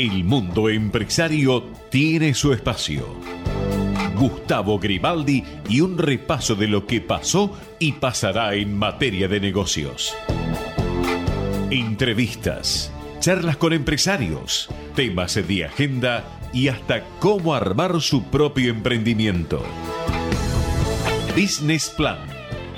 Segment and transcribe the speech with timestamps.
[0.00, 3.06] El mundo empresario tiene su espacio.
[4.16, 10.16] Gustavo Grimaldi y un repaso de lo que pasó y pasará en materia de negocios.
[11.70, 16.24] Entrevistas, charlas con empresarios, temas de agenda
[16.54, 19.62] y hasta cómo armar su propio emprendimiento.
[21.36, 22.20] Business Plan,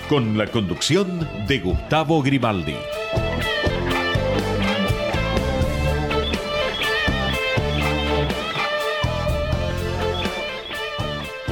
[0.09, 2.75] con la conducción de Gustavo Grimaldi.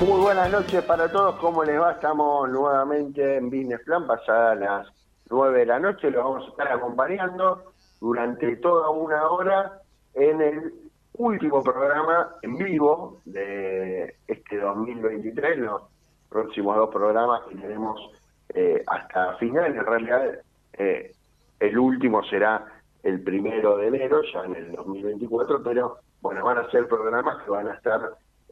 [0.01, 1.93] Muy buenas noches para todos, ¿cómo les va?
[1.93, 4.89] Estamos nuevamente en Business Plan, pasadas las
[5.29, 9.83] 9 de la noche, los vamos a estar acompañando durante toda una hora
[10.15, 10.73] en el
[11.19, 15.83] último programa en vivo de este 2023, los
[16.31, 18.01] próximos dos programas que tenemos
[18.55, 20.41] eh, hasta final, en realidad
[20.79, 21.13] eh,
[21.59, 22.65] el último será
[23.03, 27.51] el primero de enero, ya en el 2024, pero bueno, van a ser programas que
[27.51, 28.01] van a estar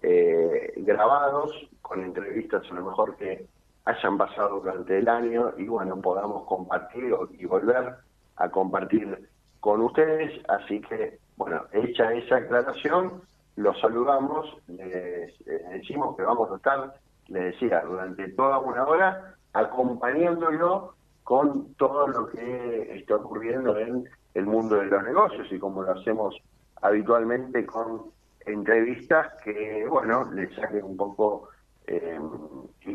[0.03, 3.47] eh, grabados con entrevistas a lo mejor que
[3.85, 7.95] hayan pasado durante el año y bueno, podamos compartir y volver
[8.37, 9.29] a compartir
[9.61, 10.41] con ustedes.
[10.49, 13.23] Así que, bueno, hecha esa aclaración,
[13.57, 15.33] los saludamos, les,
[15.71, 16.95] decimos que vamos a estar,
[17.29, 24.47] les decía, durante toda una hora acompañándolo con todo lo que está ocurriendo en el
[24.47, 26.35] mundo de los negocios y como lo hacemos
[26.81, 28.13] habitualmente con
[28.53, 31.49] entrevistas que, bueno, les saquen un poco,
[31.87, 32.19] eh,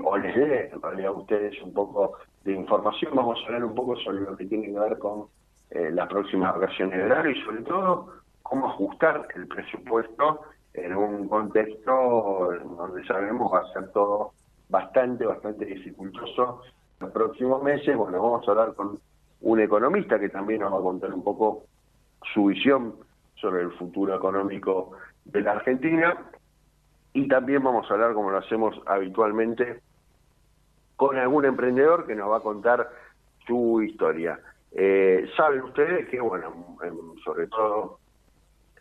[0.03, 3.11] o les dé en realidad a ustedes un poco de información.
[3.15, 5.27] Vamos a hablar un poco sobre lo que tiene que ver con
[5.71, 10.41] eh, las próximas vacaciones de verano y sobre todo cómo ajustar el presupuesto
[10.73, 11.91] en un contexto
[12.77, 14.33] donde sabemos va a ser todo
[14.69, 16.61] bastante, bastante dificultoso
[16.99, 17.95] los próximos meses.
[17.95, 18.99] Bueno, vamos a hablar con
[19.41, 21.63] un economista que también nos va a contar un poco
[22.33, 22.95] su visión
[23.35, 24.91] sobre el futuro económico
[25.25, 26.17] de la Argentina
[27.13, 29.81] y también vamos a hablar, como lo hacemos habitualmente,
[30.95, 32.89] con algún emprendedor que nos va a contar
[33.45, 34.39] su historia.
[34.71, 36.77] Eh, saben ustedes que, bueno,
[37.23, 37.99] sobre todo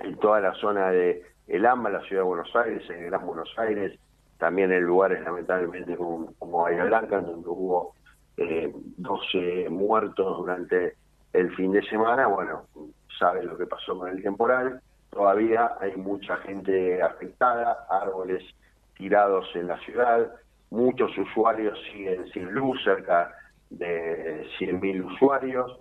[0.01, 3.53] en toda la zona de El AMBA, la ciudad de Buenos Aires, en Gran Buenos
[3.59, 3.99] Aires,
[4.39, 7.95] también en lugares lamentablemente como, como Bahía Blanca, donde hubo
[8.37, 10.97] eh, 12 muertos durante
[11.33, 12.67] el fin de semana, bueno,
[13.19, 14.81] saben lo que pasó con el temporal,
[15.13, 18.43] todavía hay mucha gente afectada, árboles
[18.97, 20.33] tirados en la ciudad,
[20.71, 23.33] muchos usuarios siguen sin luz, cerca
[23.69, 25.79] de 100.000 usuarios.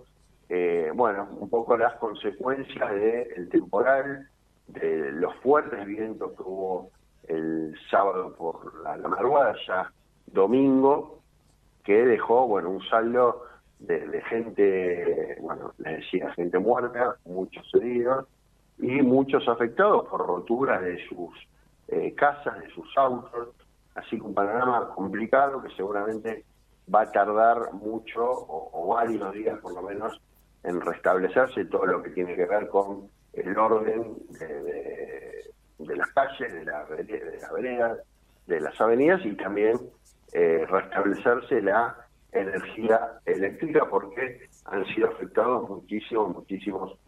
[0.48, 4.28] Eh, bueno, un poco las consecuencias del temporal,
[4.66, 6.90] de los fuertes vientos que hubo
[7.28, 9.90] el sábado por la, madrugada, ya
[10.26, 11.20] domingo,
[11.84, 13.44] que dejó, bueno, un saldo
[13.78, 18.26] de, de gente, bueno, les decía, gente muerta, muchos heridos,
[18.78, 21.30] y muchos afectados por roturas de sus
[21.88, 23.48] eh, casas, de sus autos,
[23.94, 26.44] así que un panorama complicado que seguramente
[26.92, 30.20] va a tardar mucho o, varios días por lo menos
[30.64, 36.64] en restablecerse todo lo que tiene que ver con el orden de, las calles, de,
[36.64, 37.98] la, de las veredas,
[38.46, 39.78] de las avenidas y también
[40.32, 41.96] eh, restablecerse la
[42.32, 46.98] energía eléctrica porque han sido afectados muchísimos, muchísimos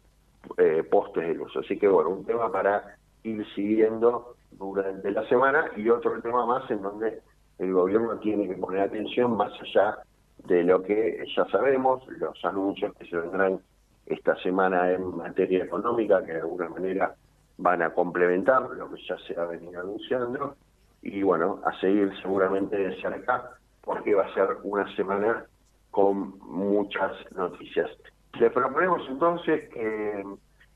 [0.57, 1.57] eh, postes de luz.
[1.57, 6.71] Así que bueno, un tema para ir siguiendo durante la semana y otro tema más
[6.71, 7.21] en donde
[7.59, 9.99] el gobierno tiene que poner atención más allá
[10.45, 13.61] de lo que ya sabemos, los anuncios que se vendrán
[14.07, 17.15] esta semana en materia económica, que de alguna manera
[17.57, 20.57] van a complementar lo que ya se ha venido anunciando,
[21.03, 23.51] y bueno, a seguir seguramente de cerca,
[23.83, 25.45] porque va a ser una semana
[25.91, 27.91] con muchas noticias.
[28.39, 30.25] Les proponemos entonces que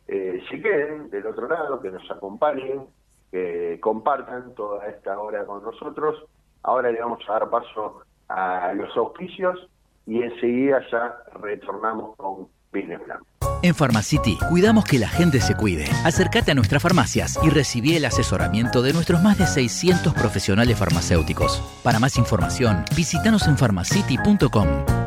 [0.09, 2.87] eh, se queden del otro lado, que nos acompañen,
[3.31, 6.25] que compartan toda esta hora con nosotros.
[6.63, 9.69] Ahora le vamos a dar paso a los auspicios
[10.07, 13.21] y enseguida ya retornamos con Business Plan.
[13.63, 15.85] En Pharmacity cuidamos que la gente se cuide.
[16.05, 21.61] Acércate a nuestras farmacias y recibí el asesoramiento de nuestros más de 600 profesionales farmacéuticos.
[21.83, 24.98] Para más información, visítanos en pharmacity.com.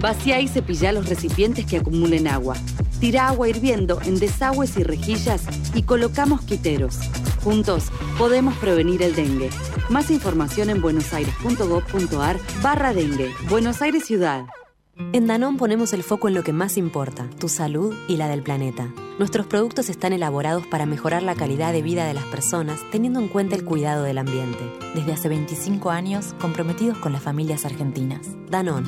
[0.00, 2.56] Vacía y cepilla los recipientes que acumulen agua.
[3.00, 5.44] Tira agua hirviendo en desagües y rejillas
[5.74, 6.98] y coloca mosquiteros.
[7.44, 9.50] Juntos podemos prevenir el dengue.
[9.90, 13.30] Más información en buenosaires.gov.ar barra dengue.
[13.50, 14.46] Buenos Aires Ciudad.
[15.12, 18.42] En Danón ponemos el foco en lo que más importa, tu salud y la del
[18.42, 18.92] planeta.
[19.18, 23.28] Nuestros productos están elaborados para mejorar la calidad de vida de las personas teniendo en
[23.28, 24.64] cuenta el cuidado del ambiente.
[24.94, 28.28] Desde hace 25 años comprometidos con las familias argentinas.
[28.50, 28.84] Danón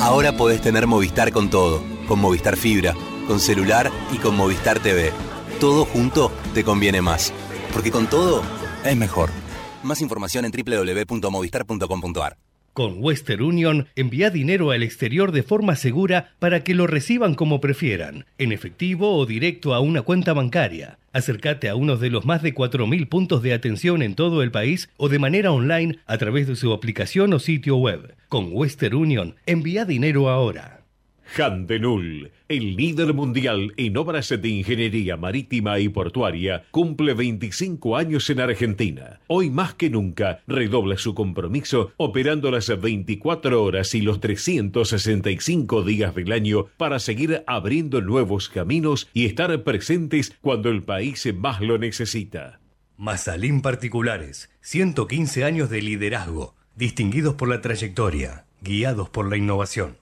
[0.00, 2.94] Ahora podés tener Movistar con todo, con Movistar Fibra,
[3.26, 5.12] con celular y con Movistar TV.
[5.58, 7.32] Todo junto te conviene más,
[7.72, 8.42] porque con todo
[8.84, 9.30] es mejor.
[9.82, 12.45] Más información en www.movistar.com.ar.
[12.76, 17.58] Con Western Union, envía dinero al exterior de forma segura para que lo reciban como
[17.58, 20.98] prefieran, en efectivo o directo a una cuenta bancaria.
[21.14, 24.90] Acércate a uno de los más de 4.000 puntos de atención en todo el país
[24.98, 28.14] o de manera online a través de su aplicación o sitio web.
[28.28, 30.75] Con Western Union, envía dinero ahora.
[31.36, 38.40] Handenul, el líder mundial en obras de ingeniería marítima y portuaria, cumple 25 años en
[38.40, 39.20] Argentina.
[39.26, 46.14] Hoy más que nunca redobla su compromiso operando las 24 horas y los 365 días
[46.14, 51.78] del año para seguir abriendo nuevos caminos y estar presentes cuando el país más lo
[51.78, 52.60] necesita.
[52.96, 59.98] Mazalín Particulares, 115 años de liderazgo, distinguidos por la trayectoria, guiados por la innovación.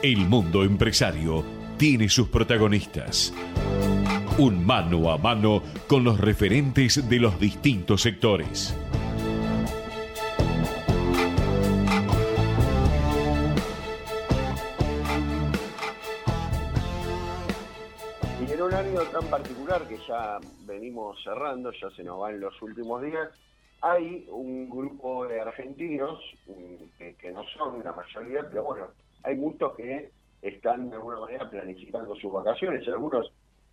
[0.00, 1.44] El mundo empresario
[1.76, 3.34] tiene sus protagonistas.
[4.38, 8.76] Un mano a mano con los referentes de los distintos sectores.
[18.48, 22.62] Y en un año tan particular que ya venimos cerrando, ya se nos van los
[22.62, 23.30] últimos días,
[23.80, 28.86] hay un grupo de argentinos mm, que, que no son la mayoría, pero bueno,
[29.22, 30.10] hay muchos que
[30.42, 33.32] están de alguna manera planificando sus vacaciones, algunos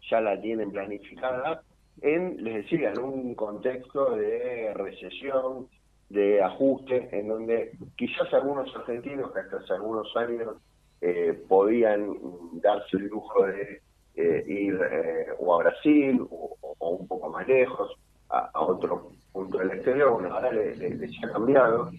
[0.10, 1.62] ya la tienen planificada
[2.02, 5.68] en, les decía, en un contexto de recesión,
[6.10, 10.58] de ajuste, en donde quizás algunos argentinos que hasta hace algunos años
[11.02, 12.16] eh, podían
[12.62, 13.82] darse el lujo de
[14.16, 17.92] eh, ir eh, o a Brasil o, un poco más lejos,
[18.30, 21.90] a, otro punto del exterior, bueno, ahora les ha cambiado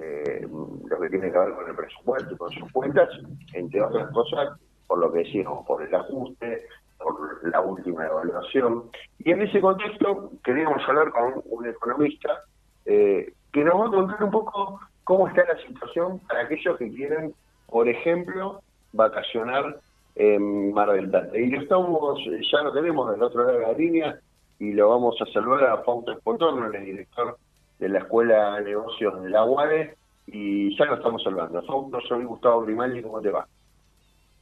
[0.00, 0.48] eh,
[0.88, 3.08] lo que tiene que ver con el presupuesto y con sus cuentas,
[3.52, 6.66] entre otras cosas, por lo que decimos, por el ajuste,
[6.98, 8.84] por la última evaluación.
[9.18, 12.42] Y en ese contexto queríamos hablar con un economista
[12.84, 16.90] eh, que nos va a contar un poco cómo está la situación para aquellos que
[16.90, 17.34] quieren,
[17.66, 18.60] por ejemplo,
[18.92, 19.80] vacacionar
[20.16, 21.36] en Mar del Plata.
[21.38, 24.20] Y lo estamos, ya lo tenemos del otro lado de la línea
[24.58, 27.38] y lo vamos a saludar a Fausto Espotorno, el director
[27.78, 29.96] de la Escuela de Negocios de la UADE
[30.26, 31.62] y ya lo estamos hablando.
[32.06, 33.46] soy Gustavo Grimaldi, ¿cómo te va?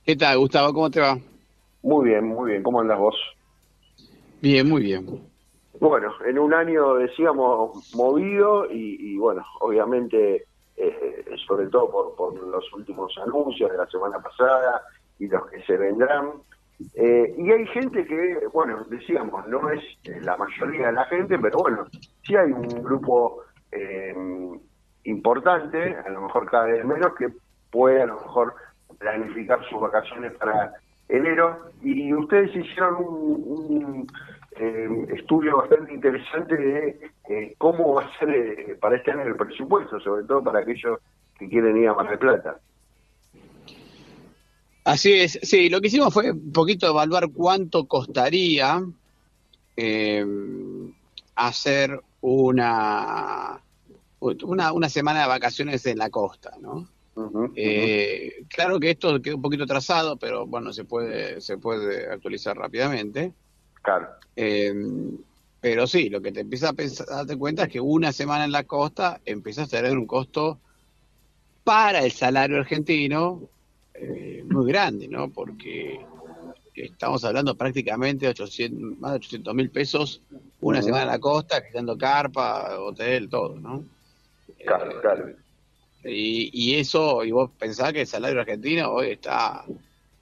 [0.05, 0.73] ¿Qué tal, Gustavo?
[0.73, 1.19] ¿Cómo te va?
[1.83, 2.63] Muy bien, muy bien.
[2.63, 3.17] ¿Cómo andas vos?
[4.41, 5.21] Bien, muy bien.
[5.81, 12.73] Bueno, en un año, decíamos, movido y, bueno, obviamente, eh, sobre todo por, por los
[12.73, 14.83] últimos anuncios de la semana pasada
[15.19, 16.33] y los que se vendrán,
[16.95, 19.83] eh, y hay gente que, bueno, decíamos, no es
[20.23, 21.87] la mayoría de la gente, pero bueno,
[22.23, 23.43] sí hay un grupo
[23.73, 24.15] eh,
[25.05, 27.29] importante, a lo mejor cada vez menos, que
[27.71, 28.55] puede a lo mejor
[28.99, 30.75] planificar sus vacaciones para
[31.09, 31.71] enero.
[31.83, 34.07] Y ustedes hicieron un,
[34.59, 40.25] eh, estudio bastante interesante de cómo va a ser para este año el presupuesto, sobre
[40.25, 40.99] todo para aquellos
[41.39, 42.59] que quieren ir a Mar del Plata.
[44.87, 48.85] Así es, sí, lo que hicimos fue un poquito evaluar cuánto costaría
[49.77, 50.25] eh,
[51.35, 53.61] hacer una,
[54.21, 56.89] una, una semana de vacaciones en la costa, ¿no?
[57.57, 62.57] Eh, claro que esto quedó un poquito trazado, pero bueno, se puede, se puede actualizar
[62.57, 63.33] rápidamente.
[63.83, 64.07] Claro.
[64.37, 64.73] Eh,
[65.61, 68.45] pero sí, lo que te empieza a, pensar, a darte cuenta es que una semana
[68.45, 70.61] en la costa empieza a tener un costo
[71.65, 73.49] para el salario argentino
[73.99, 75.31] eh, muy grande, ¿no?
[75.31, 76.01] Porque
[76.75, 80.21] estamos hablando prácticamente de 800, más de 800 mil pesos
[80.61, 83.85] una semana en la costa, quitando carpa, hotel, todo, ¿no?
[84.65, 85.37] Claro, eh, claro.
[86.05, 89.65] Y, eso, y vos pensás que el salario argentino hoy está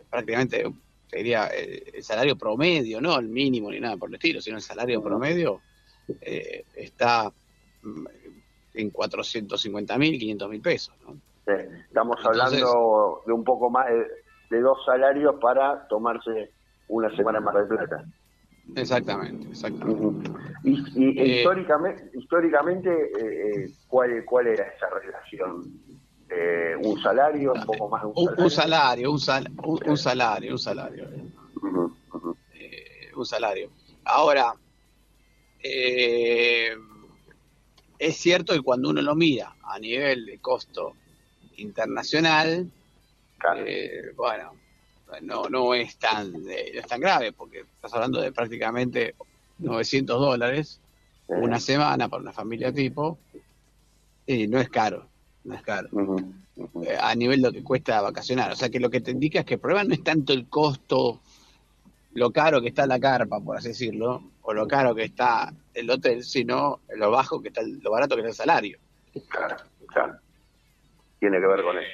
[0.09, 0.64] prácticamente,
[1.11, 5.02] sería el, salario promedio, no el mínimo ni nada por el estilo, sino el salario
[5.02, 5.61] promedio
[6.23, 7.31] eh, está
[7.83, 8.07] mm,
[8.75, 10.95] en 450 mil, 500 mil pesos.
[11.02, 11.19] ¿no?
[11.46, 13.86] Estamos hablando de un poco más
[14.50, 16.52] de, dos salarios para tomarse
[16.88, 18.04] una semana más de plata.
[18.76, 20.30] Exactamente, exactamente.
[20.62, 25.64] Y, eh, históricamente, históricamente eh, ¿cuál, ¿cuál era esa relación?
[26.82, 27.52] ¿Un salario?
[27.52, 29.12] ¿Un poco más de un salario?
[29.12, 31.08] Un, salario, un, salario, un salario.
[33.16, 33.70] un salario.
[34.04, 34.54] Ahora,
[35.66, 36.76] eh,
[37.98, 40.94] es cierto que cuando uno lo mira a nivel de costo
[41.56, 42.70] internacional,
[43.56, 44.52] eh, bueno,
[45.23, 49.14] no, no, es tan, es tan grave, porque estás hablando de prácticamente
[49.58, 50.80] 900 dólares
[51.28, 53.18] una semana para una familia tipo,
[54.26, 55.06] y no es caro,
[55.44, 55.88] no es caro.
[56.87, 58.52] Eh, a nivel de lo que cuesta vacacionar.
[58.52, 60.46] O sea que lo que te indica es que el problema no es tanto el
[60.49, 61.20] costo
[62.14, 65.90] lo caro que está la carpa, por así decirlo, o lo caro que está el
[65.90, 68.78] hotel, sino lo bajo que está, lo barato que está el salario.
[69.28, 69.56] Claro,
[69.88, 70.18] claro.
[71.25, 71.90] Tiene que ver con eso,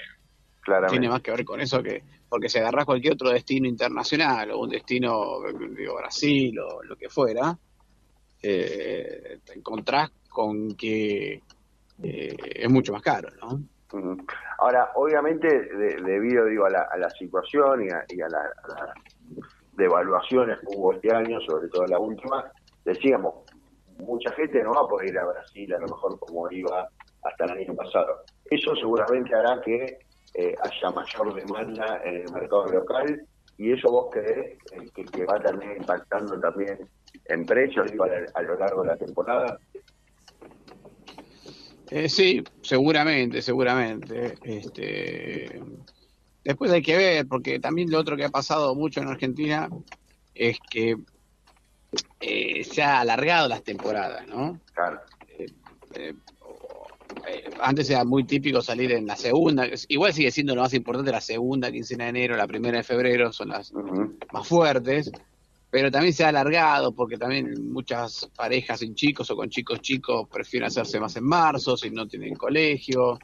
[0.61, 0.99] claramente.
[0.99, 4.59] Tiene más que ver con eso que, porque si agarras cualquier otro destino internacional, o
[4.59, 5.37] un destino,
[5.77, 7.57] digo, Brasil, o lo que fuera,
[8.43, 11.43] eh, te encontrás con que
[12.03, 13.63] eh, es mucho más caro, ¿no?
[14.59, 15.47] Ahora, obviamente,
[16.03, 18.93] debido digo, a, la, situación y a, la
[19.75, 22.51] de evaluaciones que hubo este año, sobre todo la última,
[22.85, 23.45] decíamos,
[23.99, 26.89] mucha gente no va a poder ir a Brasil a lo mejor como iba
[27.23, 28.25] hasta el año pasado.
[28.51, 29.99] Eso seguramente hará que
[30.35, 33.27] eh, haya mayor demanda en el mercado local
[33.57, 36.79] y eso vos crees eh, que, va a terminar impactando también
[37.27, 37.91] en precios
[38.35, 39.59] a, lo largo de la temporada.
[41.91, 44.35] Eh, sí, seguramente, seguramente.
[44.45, 45.61] Este,
[46.45, 49.69] Después hay que ver, porque también lo otro que ha pasado mucho en Argentina
[50.35, 50.97] es que
[52.21, 54.59] eh, se ha alargado las temporadas, ¿no?
[54.73, 55.01] Claro.
[55.95, 56.15] Eh,
[57.29, 61.11] eh, antes era muy típico salir en la segunda, igual sigue siendo lo más importante
[61.11, 63.73] la segunda quincena de enero, la primera de febrero son las
[64.33, 65.11] más fuertes,
[65.71, 70.29] pero también se ha alargado porque también muchas parejas sin chicos o con chicos chicos
[70.29, 73.19] prefieren hacerse más en marzo si no tienen colegio,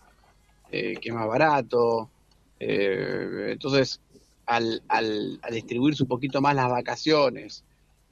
[0.71, 2.11] que es más barato.
[2.59, 4.01] Eh, entonces,
[4.47, 7.65] al, al, distribuirse un poquito más las vacaciones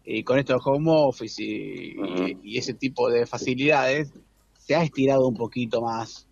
[0.05, 4.13] y con esto de home office y, ese tipo de facilidades,
[4.67, 6.27] se ha estirado un poquito más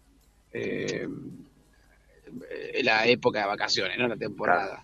[0.52, 1.08] eh,
[2.82, 4.08] la época de vacaciones, ¿no?
[4.08, 4.82] La temporada.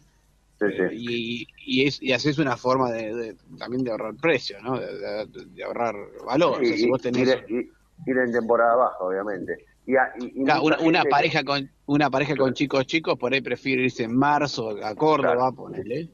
[0.93, 4.79] Y, y, es, y así es una forma de, también de ahorrar precio, ¿no?
[4.79, 5.95] De, ahorrar
[6.27, 6.65] valor.
[6.65, 7.29] si vos tenés...
[7.49, 7.71] ir,
[8.07, 9.69] en temporada baja, obviamente
[10.81, 14.95] una, pareja con una pareja con chicos chicos por ahí prefiere irse en marzo a
[14.95, 16.09] Córdoba, ponerle,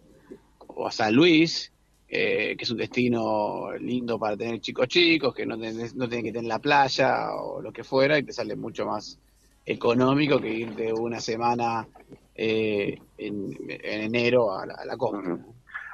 [0.69, 1.73] o a San Luis,
[2.17, 6.33] eh, que es un destino lindo para tener chicos chicos, que no, no tienen que
[6.33, 9.19] tener la playa o lo que fuera, y te sale mucho más
[9.67, 11.89] económico que irte una semana
[12.37, 14.97] eh, en, enero a la, a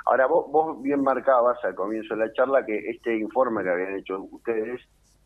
[0.05, 3.97] Ahora, vos, vos bien marcabas al comienzo de la charla que este informe que habían
[3.97, 4.79] hecho ustedes,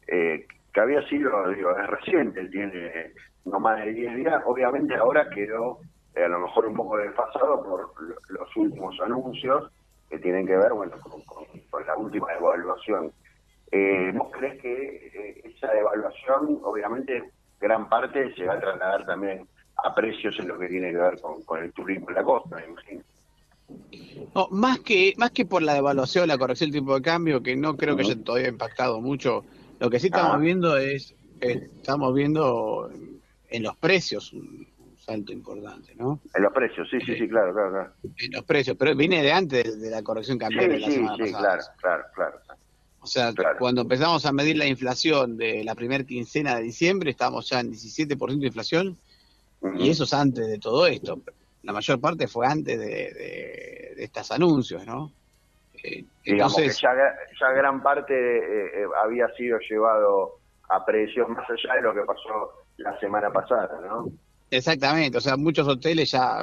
[0.07, 3.15] eh, que había sido, digo, es reciente, tiene
[3.47, 5.81] no más de 10 días, obviamente ahora quedó
[6.15, 7.95] eh, a lo mejor un poco desfasado por
[8.29, 9.73] los últimos anuncios
[10.09, 13.13] que tienen que ver, bueno, con, la última evaluación.
[13.71, 17.31] Eh, ¿Vos crees que eh, esa evaluación, obviamente,
[17.61, 19.47] gran parte se va a trasladar también
[19.83, 22.67] a precios en lo que tiene que ver con, el turismo en la costa, me
[22.67, 23.03] imagino?
[24.35, 27.57] No, más que más que por la devaluación, la corrección del tipo de cambio, que
[27.57, 29.45] no creo que haya todavía impactado mucho
[29.81, 30.39] lo que sí estamos ah.
[30.39, 32.91] viendo es, estamos viendo
[33.51, 34.35] en los precios
[35.05, 36.21] salto importante, ¿no?
[36.35, 37.93] En los precios, sí, sí, sí, claro, claro, claro.
[38.03, 41.33] En los precios, pero viene de antes de, la corrección cambiaria sí, la sí, sí,
[41.33, 42.39] claro, claro, claro.
[43.01, 47.49] O sea, cuando empezamos a medir la inflación de la primera quincena de diciembre, estábamos
[47.51, 48.97] ya en 17% de inflación,
[49.77, 51.21] y eso es antes de todo esto.
[51.63, 55.13] La mayor parte fue antes de, de, de estos anuncios, ¿no?
[55.85, 60.39] Eh, Digamos que ya, gran parte eh, eh, había sido llevado
[60.71, 64.09] a precios más allá de lo que pasó la semana pasada, ¿no?
[64.51, 66.41] Exactamente, o sea, muchos hoteles ya,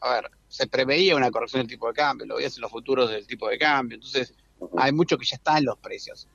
[0.00, 3.10] a ver, se preveía una corrección del tipo de cambio, lo veías en los futuros
[3.10, 4.34] del tipo de cambio, entonces
[4.76, 6.28] hay mucho que ya está en los precios.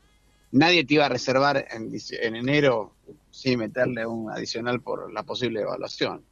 [0.51, 2.93] Nadie te iba a reservar en, en enero
[3.29, 6.23] sin meterle un adicional por la posible evaluación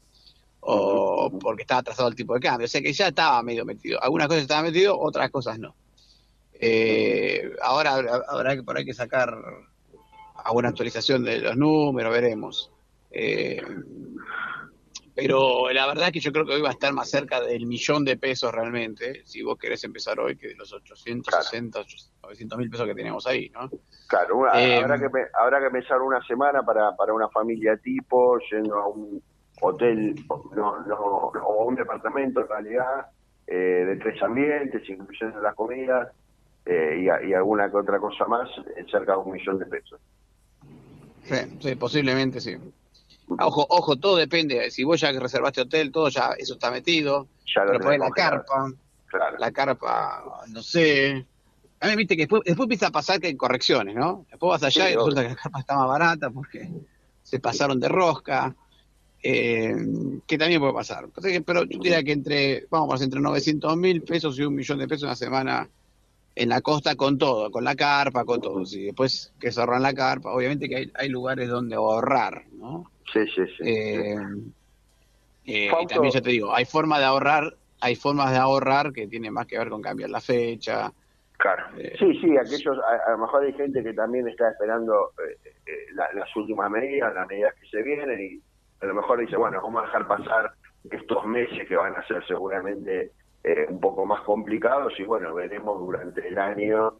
[0.67, 4.01] o porque estaba atrasado el tipo de cambio, o sea que ya estaba medio metido.
[4.01, 5.75] Algunas cosas estaban metido, otras cosas no.
[6.53, 7.95] Eh, ahora
[8.27, 9.37] habrá que por ahí que sacar
[10.43, 12.71] alguna actualización de los números, veremos.
[13.11, 13.61] Eh,
[15.15, 17.65] pero la verdad es que yo creo que hoy va a estar más cerca del
[17.65, 21.79] millón de pesos realmente, si vos querés empezar hoy, que de los 860,
[22.21, 23.69] 900 mil pesos que tenemos ahí, ¿no?
[24.07, 28.75] Claro, Eh, habrá, que, habrá que pensar una semana para, para una familia tipo, yendo
[28.75, 29.21] a un
[29.61, 30.15] hotel
[30.55, 33.07] no, no, o un departamento en realidad,
[33.47, 36.11] eh, de tres ambientes, incluyendo las comidas
[36.65, 39.65] eh, y, a- y alguna que otra cosa más, eh, cerca de un millón de
[39.67, 39.99] pesos.
[41.23, 42.55] Sí, sí, posiblemente sí.
[43.37, 44.69] Ah, Ojo, ojo, todo depende.
[44.71, 47.27] Si vos ya reservaste hotel, todo ya, eso está metido.
[47.55, 48.71] Ya lo Pero la carpa,
[49.07, 49.37] Claro.
[49.39, 51.25] la carpa, no sé.
[51.79, 54.25] A mí, viste que después, después empieza a pasar que hay correcciones, ¿no?
[54.29, 55.29] Después vas allá Sí, y resulta obvio.
[55.29, 56.69] que la carpa está más barata porque
[57.23, 58.55] se pasaron de rosca.
[59.27, 59.75] eh,
[60.27, 61.07] que también puede pasar.
[61.45, 65.03] Pero yo diría que entre, vamos, entre 900 mil pesos y un millón de pesos
[65.05, 65.67] una semana
[66.35, 68.63] en la costa con todo, con la carpa, con todo.
[68.67, 72.91] Si después que se ahorran la carpa, obviamente que hay, hay lugares donde ahorrar, ¿no?
[73.11, 73.63] Sí, sí, sí.
[73.63, 74.15] Eh,
[75.45, 79.07] eh, y también ya te digo, hay formas de ahorrar, hay formas de ahorrar que
[79.07, 80.91] tienen más que ver con cambiar la fecha.
[81.37, 81.65] Claro.
[81.77, 85.11] Eh, Sí, sí, aquellos, a, a lo mejor hay gente que también está esperando
[85.93, 88.41] la- las últimas medidas, las medidas que se vienen y
[88.83, 90.51] a lo mejor dice, bueno, vamos a dejar pasar
[90.89, 93.11] estos meses que van a ser seguramente
[93.69, 96.95] un poco más complicados y bueno, veremos durante el año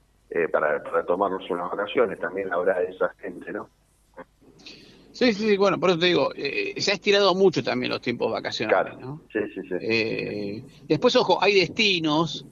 [0.52, 3.70] para, para tomarnos unas vacaciones, también habrá de esa gente, ¿no?
[5.16, 8.02] Sí, sí, sí, bueno, por eso te digo, eh, se ha estirado mucho también los
[8.02, 9.22] tiempos vacacionales, ¿no?
[9.32, 9.76] Sí, sí, sí.
[9.80, 12.46] Eh, después, ojo, hay destinos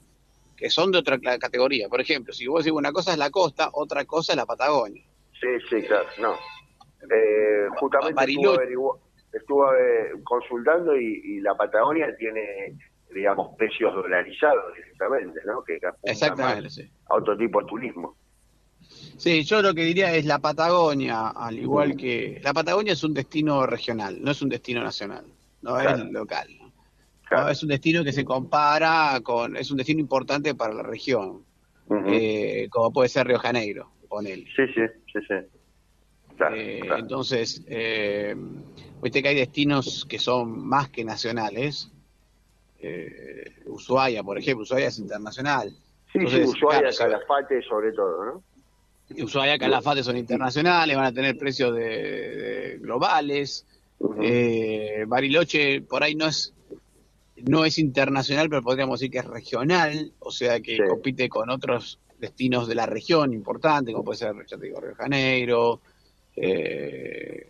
[0.56, 1.90] que son de otra categoría.
[1.90, 5.04] Por ejemplo, si vos decís una cosa es la costa, otra cosa es la Patagonia.
[5.42, 6.36] Sí, sí, claro, no.
[7.14, 8.64] Eh, justamente Bariloche.
[9.34, 12.78] estuve, eh, consultando y, y la Patagonia tiene,
[13.14, 15.66] digamos, precios dolarizados directamente, ¿no?
[15.66, 16.90] Que Exactamente, sí.
[17.10, 18.16] a otro tipo de turismo.
[19.24, 22.42] Sí, yo lo que diría es la Patagonia, al igual que...
[22.44, 25.24] La Patagonia es un destino regional, no es un destino nacional,
[25.62, 26.04] no Claro.
[26.04, 26.48] es local.
[27.30, 27.46] Claro.
[27.46, 29.56] No, es un destino que se compara con...
[29.56, 31.46] Es un destino importante para la región,
[32.08, 34.44] eh, como puede ser Río Janeiro, ponele.
[34.58, 34.82] Sí, sí,
[35.14, 35.36] sí, sí.
[36.36, 37.00] Claro, Eh, claro.
[37.00, 38.36] Entonces, eh,
[39.02, 41.90] viste que hay destinos que son más que nacionales.
[42.82, 45.70] Eh, Ushuaia, por ejemplo, Ushuaia es internacional.
[46.12, 48.44] Sí, entonces, sí, Ushuaia, Calafate sobre todo, ¿no?
[49.10, 53.66] Ushuaia, Calafate son internacionales, van a tener precios de, de globales.
[54.22, 56.54] Eh, Bariloche por ahí no es
[57.46, 60.82] no es internacional, pero podríamos decir que es regional, o sea que Sí.
[60.88, 64.92] compite con otros destinos de la región importantes, como puede ser, ya te digo, Río
[64.92, 65.82] de Janeiro,
[66.38, 67.48] eh,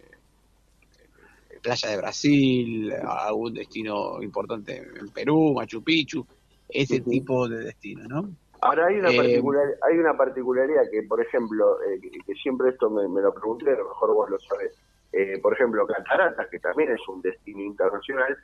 [1.61, 6.25] Playa de Brasil, algún destino importante en Perú, Machu Picchu,
[6.67, 8.29] ese tipo de destino, ¿no?
[8.63, 12.69] Ahora hay una, Eh, particular, hay una particularidad que, por ejemplo, eh, que, que siempre
[12.69, 14.71] esto me, me lo pregunté, a lo mejor vos lo sabés.
[15.11, 18.35] Eh, por ejemplo, Cataratas, que también es un destino internacional,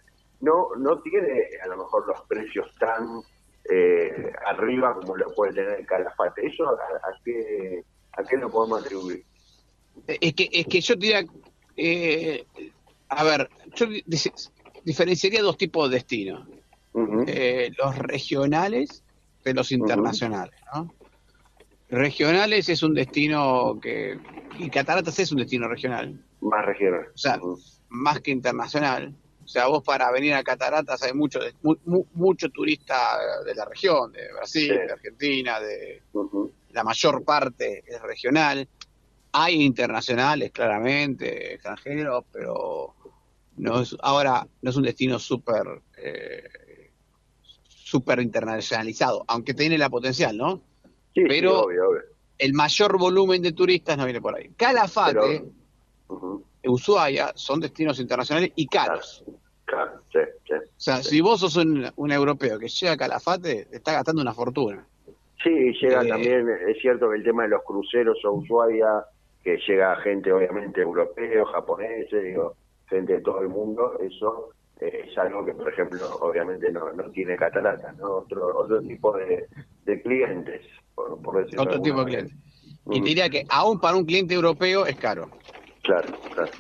[0.41, 3.21] no no tiene a lo mejor los precios tan
[3.69, 6.45] eh, arriba como lo puede tener Calafate.
[6.47, 9.23] ¿Eso a, a qué, a qué lo podemos atribuir?
[10.07, 11.25] Es que, es que yo diría,
[11.75, 12.45] eh,
[13.09, 13.85] a ver, yo
[14.83, 16.47] diferenciaría dos tipos de destinos.
[17.27, 19.03] Eh, los regionales
[19.49, 20.93] de los internacionales, ¿no?
[21.89, 24.17] Regionales es un destino que,
[24.57, 27.07] y Cataratas es un destino regional, Más regional.
[27.13, 27.39] o sea,
[27.89, 29.15] más que internacional.
[29.43, 33.65] O sea, vos para venir a Cataratas hay mucho, mu- mu- mucho turista de la
[33.65, 34.77] región, de Brasil, Sí.
[34.87, 36.03] de Argentina, de,
[36.69, 38.67] la mayor parte es regional.
[39.31, 42.95] Hay internacionales, claramente, extranjeros, pero
[43.57, 45.63] no es, ahora no es un destino súper
[45.97, 46.43] eh,
[47.89, 50.57] súper internacionalizado, aunque tiene la potencial, ¿no?
[51.13, 52.01] Sí, sí, Pero- obvio, obvio.
[52.37, 54.49] El mayor volumen de turistas no viene por ahí.
[54.55, 55.43] Calafate,
[56.07, 56.41] Pero-.
[56.65, 59.23] Ushuaia, son destinos internacionales y caros.
[59.65, 60.53] Claro, sí, sí.
[60.53, 64.21] O sea, si vos sos un, un europeo que llega a Calafate, te está gastando
[64.21, 64.85] una fortuna.
[65.43, 65.49] Sí,
[65.81, 69.03] llega Eh, también, es cierto que el tema de los cruceros a Ushuaia,
[69.43, 72.55] que llega gente obviamente europeo, japoneses, digo,
[72.87, 74.49] gente de todo el mundo, eso
[74.79, 78.17] eh, es algo que, por ejemplo, obviamente no, no tiene cataratas, ¿no?
[78.17, 79.47] Otro, otro tipo de,
[79.85, 80.65] de clientes,
[80.95, 82.33] por, por decirlo Otro tipo de alguna cliente.
[82.33, 82.49] manera.
[82.85, 85.29] Y Mm, te diría que aún para un cliente europeo es caro.
[85.83, 86.51] Claro, claro.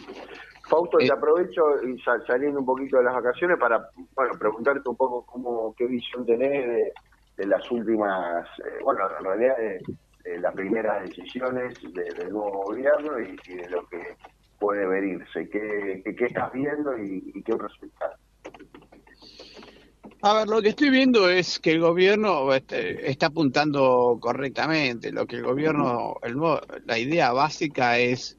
[0.69, 4.87] Fausto, Eh, te aprovecho y sa- saliendo un poquito de las vacaciones para, bueno, preguntarte
[4.87, 6.93] un poco cómo, qué visión tenés de,
[7.37, 9.81] de las últimas, eh, bueno, en realidad de,
[10.23, 13.97] de las primeras decisiones de- del nuevo gobierno y, y de lo que
[14.59, 15.49] puede venirse.
[15.49, 18.19] ¿Qué, qué, qué estás viendo y, y qué resultados?
[20.21, 25.13] A ver, lo que estoy viendo es que el gobierno este, está apuntando correctamente.
[25.13, 26.35] Lo que el gobierno, el
[26.85, 28.37] la idea básica es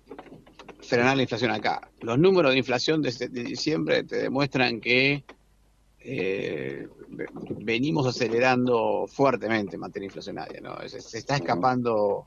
[0.83, 1.91] frenar la inflación acá.
[2.03, 5.25] Los números de inflación de, diciembre te demuestran que
[6.01, 6.87] eh,
[7.61, 10.77] venimos acelerando fuertemente en materia inflacionaria, ¿no?
[10.87, 12.27] Se, está escapando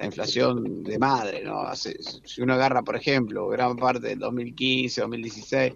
[0.00, 1.62] la inflación de madre, ¿no?
[1.74, 5.74] si uno agarra, por ejemplo, gran parte del 2015, 2016,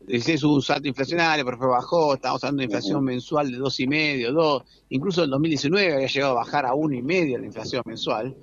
[0.00, 3.78] 16 hubo un salto inflacionario, pero después bajó, estamos hablando de inflación mensual de dos
[3.78, 7.46] y medio, dos, incluso el 2019 había llegado a bajar a uno y medio la
[7.46, 8.36] inflación mensual.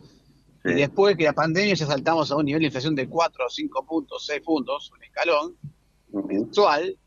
[0.64, 3.50] Y después que la pandemia ya saltamos a un nivel de inflación de 4 o
[3.50, 5.56] 5 puntos, 6 puntos, un escalón
[6.26, 6.98] mensual.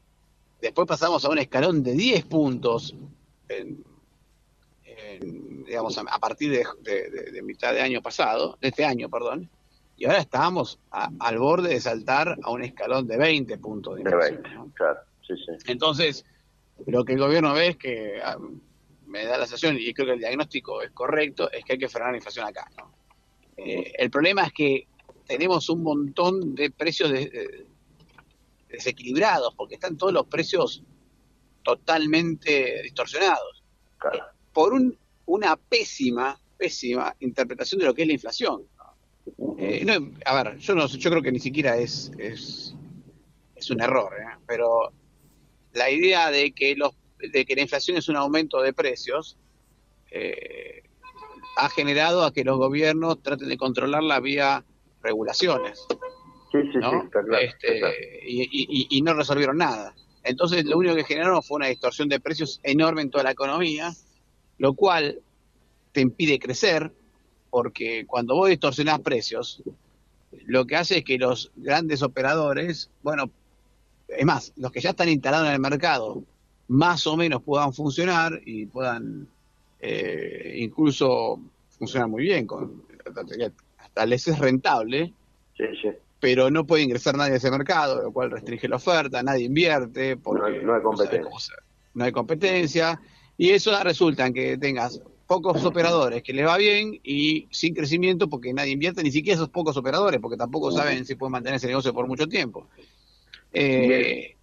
[0.61, 2.95] Después pasamos a un escalón de 10 puntos,
[5.19, 9.51] digamos, a, partir de, mitad de año pasado, de este año, perdón.
[9.97, 14.71] Y ahora estamos al borde de saltar a un escalón de 20 puntos de inflación.
[14.75, 15.53] claro, sí, sí.
[15.67, 16.25] Entonces,
[16.87, 18.39] lo que el gobierno ve es que ah,
[19.07, 21.89] me da la sensación, y creo que el diagnóstico es correcto, es que hay que
[21.89, 22.93] frenar la inflación acá, ¿no?
[23.57, 24.87] Eh, el problema es que
[25.27, 27.13] tenemos un montón de precios
[28.69, 30.83] desequilibrados, porque están todos los precios
[31.63, 33.63] totalmente distorsionados.
[34.61, 34.75] Por
[35.25, 38.67] una pésima, pésima interpretación de lo que es la inflación.
[39.57, 39.87] Eh,
[40.27, 42.75] a ver, yo, no, yo creo que ni siquiera es, es,
[43.71, 44.37] un error, ¿eh?
[44.47, 44.93] pero
[45.73, 49.39] la idea de que, los, de que la inflación es un aumento de precios
[50.11, 50.83] eh,
[51.57, 54.63] ha generado a que los gobiernos traten de controlarla vía
[55.03, 55.87] regulaciones.
[56.53, 56.79] Sí, sí,
[57.41, 57.81] este,
[58.27, 59.95] Y, no resolvieron nada.
[60.23, 63.95] Entonces, lo único que generaron fue una distorsión de precios enorme en toda la economía,
[64.61, 65.19] lo cual
[65.93, 66.93] te impide crecer,
[67.49, 69.63] porque cuando vos distorsionás precios,
[70.45, 73.31] lo que hace es que los grandes operadores, bueno,
[74.07, 76.23] es más, los que ya están instalados en el mercado,
[76.69, 79.27] más o menos puedan funcionar y puedan
[79.81, 81.41] eh, incluso
[81.79, 82.83] funciona muy bien, con,
[83.79, 85.15] hasta les es rentable,
[86.21, 90.19] pero no puede ingresar nadie a ese mercado, lo cual restringe la oferta, nadie invierte,
[90.19, 91.55] porque no, hay competencia.
[91.95, 93.01] No, hay competencia,
[93.41, 98.29] y eso resulta en que tengas pocos operadores que les va bien y sin crecimiento
[98.29, 101.69] porque nadie invierte, ni siquiera esos pocos operadores, porque tampoco saben si pueden mantener ese
[101.69, 102.67] negocio por mucho tiempo.
[103.55, 104.37] Eh,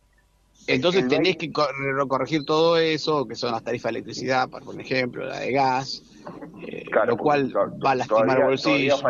[0.65, 5.41] entonces tenés que corregir todo eso, que son las tarifas de electricidad, por ejemplo, la
[5.41, 6.01] de gas,
[6.67, 9.03] eh, lo cual va a lastimar bolsillos.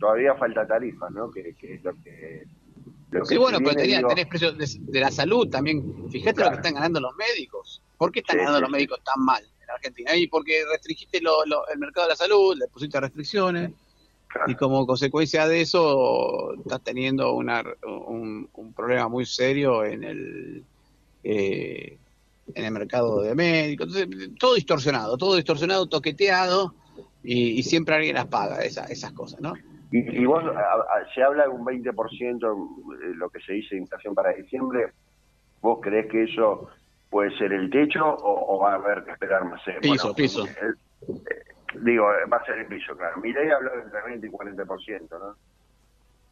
[0.00, 1.30] Todavía falta, tarifa, ¿no?
[1.30, 2.44] Que, es lo que...
[3.24, 6.08] sí, bueno, pero tenés, precios de, la salud también.
[6.10, 7.83] Fíjate lo que están ganando los médicos.
[7.96, 10.14] ¿Por qué están ganando los médicos tan mal en Argentina?
[10.16, 13.70] Y porque restringiste el mercado de la salud, le pusiste restricciones.
[14.48, 20.64] Y como consecuencia de eso, estás teniendo una, un, un problema muy serio en el
[21.22, 21.96] eh,
[22.54, 23.88] en el mercado de médicos,
[24.38, 26.74] todo distorsionado, todo distorsionado, toqueteado
[27.22, 29.54] y, siempre alguien las paga, esas cosas, ¿no?
[29.90, 30.44] Y, vos,
[31.14, 34.92] se habla de un 20% lo que se dice de inflación para diciembre,
[35.62, 36.68] ¿vos crees que eso
[37.14, 39.60] puede ser el techo o, va a haber que esperar más?
[39.68, 40.44] Eh, piso, piso.
[40.44, 40.74] Eh,
[41.80, 43.20] digo, va a ser el piso, claro.
[43.20, 45.36] Mirei habló de entre 20 y 40%, ¿no?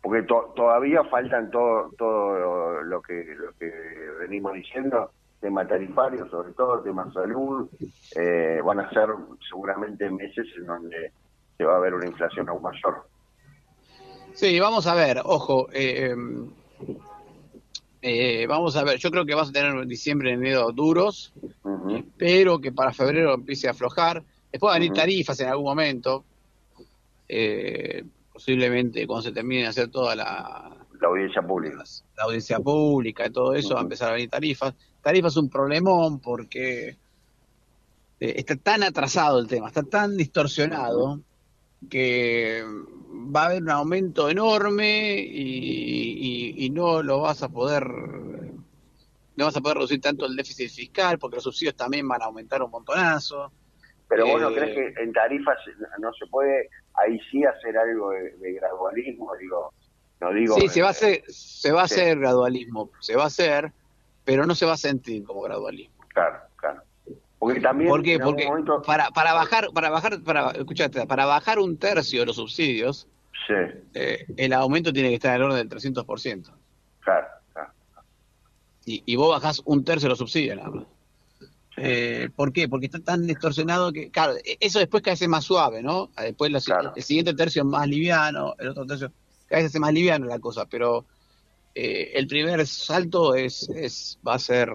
[0.01, 3.73] porque todavía faltan todo todo lo que lo que
[4.19, 7.71] venimos diciendo tema tarifario sobre todo tema salud
[8.17, 9.11] eh, van a ser
[9.49, 11.13] seguramente meses en donde
[11.57, 13.07] se va a ver una inflación aún mayor
[14.35, 16.17] sí vamos a ver ojo eh,
[18.03, 21.33] eh, vamos a ver yo creo que vas a tener en diciembre enero duros
[22.23, 24.23] espero que para febrero empiece a aflojar.
[24.51, 26.25] Después van a venir tarifas en algún momento.
[27.29, 31.83] Eh, posiblemente cuando se termine de hacer toda la, audiencia pública.
[32.17, 34.75] La, audiencia pública y todo eso, va a empezar a venir tarifas.
[35.01, 36.89] Tarifas es un problemón porque
[38.21, 41.21] eh, está tan atrasado el tema, está tan distorsionado
[41.91, 42.65] que
[43.35, 49.61] va a haber un aumento enorme y, no lo vas a poder no vas a
[49.61, 53.53] poder reducir tanto el déficit fiscal porque los subsidios también van a aumentar un montonazo.
[54.09, 55.59] Pero bueno, eh, ¿crees que en tarifas
[55.99, 59.73] no se puede ahí sí hacer algo de, gradualismo, digo,
[60.21, 60.55] no digo...
[60.57, 63.73] Sí, se va a hacer, se va a hacer gradualismo, se va a hacer,
[64.25, 66.05] pero no se va a sentir como gradualismo.
[66.09, 66.41] Claro.
[67.43, 68.21] Porque también ¿Por qué?
[68.21, 68.49] Porque
[68.87, 73.09] para, para bajar, para bajar, para, escuchate, para bajar un tercio de los subsidios,
[73.49, 73.55] sí.
[73.95, 76.53] Eh, el aumento tiene que estar en el orden del 300%.
[77.01, 77.73] Claro, claro.
[78.87, 80.87] Y, y vos bajás un tercio de los subsidios nada más.
[81.79, 82.69] Eh, ¿Por qué?
[82.69, 86.11] Porque está tan distorsionado que, claro, e-, eso después cada vez más suave, ¿no?
[86.15, 86.53] Ah, después
[86.95, 89.11] el siguiente tercio es más liviano, el otro tercio
[89.49, 91.07] cada vez hace más liviano la cosa, pero
[91.75, 94.71] eh, el primer salto es, es va a ser,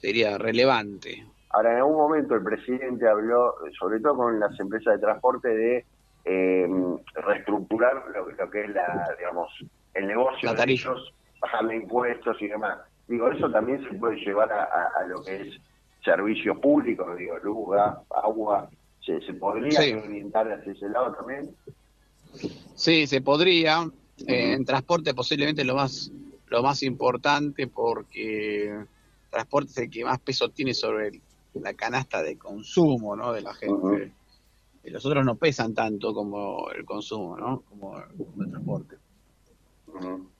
[0.00, 1.24] sería relevante.
[1.50, 5.84] Ahora, en algún momento el presidente habló, sobre todo con las empresas de transporte, de
[6.24, 9.50] em, reestructurar lo, que es la, digamos,
[9.94, 12.78] el negocio de ellos, bajarle impuestos y demás.
[13.06, 15.60] Digo, eso también se puede llevar a, lo que es
[16.04, 17.76] servicios públicos, digo, luz,
[18.22, 18.68] agua,
[19.00, 21.50] ¿se, se podría orientar hacia ese lado también?
[22.74, 23.88] Sí, se podría.
[24.26, 26.10] Eh, en transporte posiblemente lo más
[26.48, 28.84] lo más importante porque
[29.30, 31.20] transporte es el que más peso tiene sobre
[31.60, 33.32] la canasta de consumo ¿no?
[33.32, 34.12] de la gente.
[34.84, 37.62] Y los otros no pesan tanto como el consumo, ¿no?
[37.68, 38.96] Como, el transporte.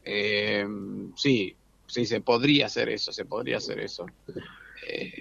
[0.05, 0.67] Eh,
[1.17, 4.07] sí, sí, se podría hacer eso, se podría hacer eso.
[4.87, 5.13] Eh,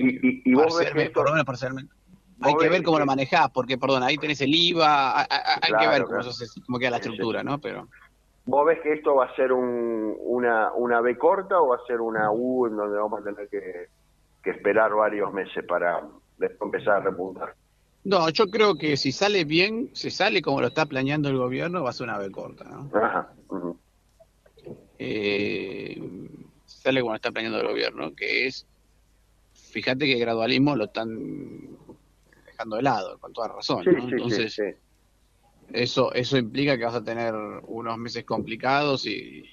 [0.45, 1.93] y, vos ves por lo menos parcialmente.
[2.41, 5.27] Hay que ver cómo lo manejás, porque, perdón, ahí tenés el IVA, hay,
[5.79, 6.19] que ver cómo,
[6.65, 7.59] cómo, queda la estructura, ¿no?
[7.59, 7.87] Pero...
[8.45, 11.85] ¿Vos ves que esto va a ser un, una, una B corta o va a
[11.87, 13.87] ser una U en donde vamos a tener que,
[14.51, 16.01] esperar varios meses para
[16.61, 17.55] empezar a repuntar?
[18.03, 21.83] No, yo creo que si sale bien, si sale como lo está planeando el gobierno,
[21.83, 22.89] va a ser una B corta, ¿no?
[22.97, 23.33] Ajá.
[24.97, 26.01] eh,
[26.65, 28.65] sale como lo está planeando el gobierno, que es,
[29.53, 31.77] fíjate que el gradualismo lo están
[32.45, 34.09] dejando de lado, con toda razón, ¿no?
[34.09, 34.57] Entonces,
[35.73, 39.43] eso, eso implica que vas a tener unos meses complicados y,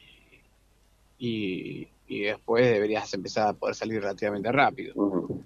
[1.19, 4.95] y, después deberías empezar a poder salir relativamente rápido.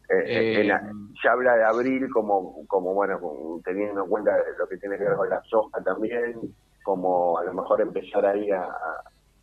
[0.08, 0.72] Eh, eh, eh,
[1.20, 3.20] se habla de abril como, como bueno,
[3.64, 7.54] teniendo en cuenta lo que tiene que ver con la soja también, como a lo
[7.54, 8.68] mejor empezar ahí a,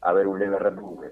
[0.01, 1.11] a ver un leve repunte.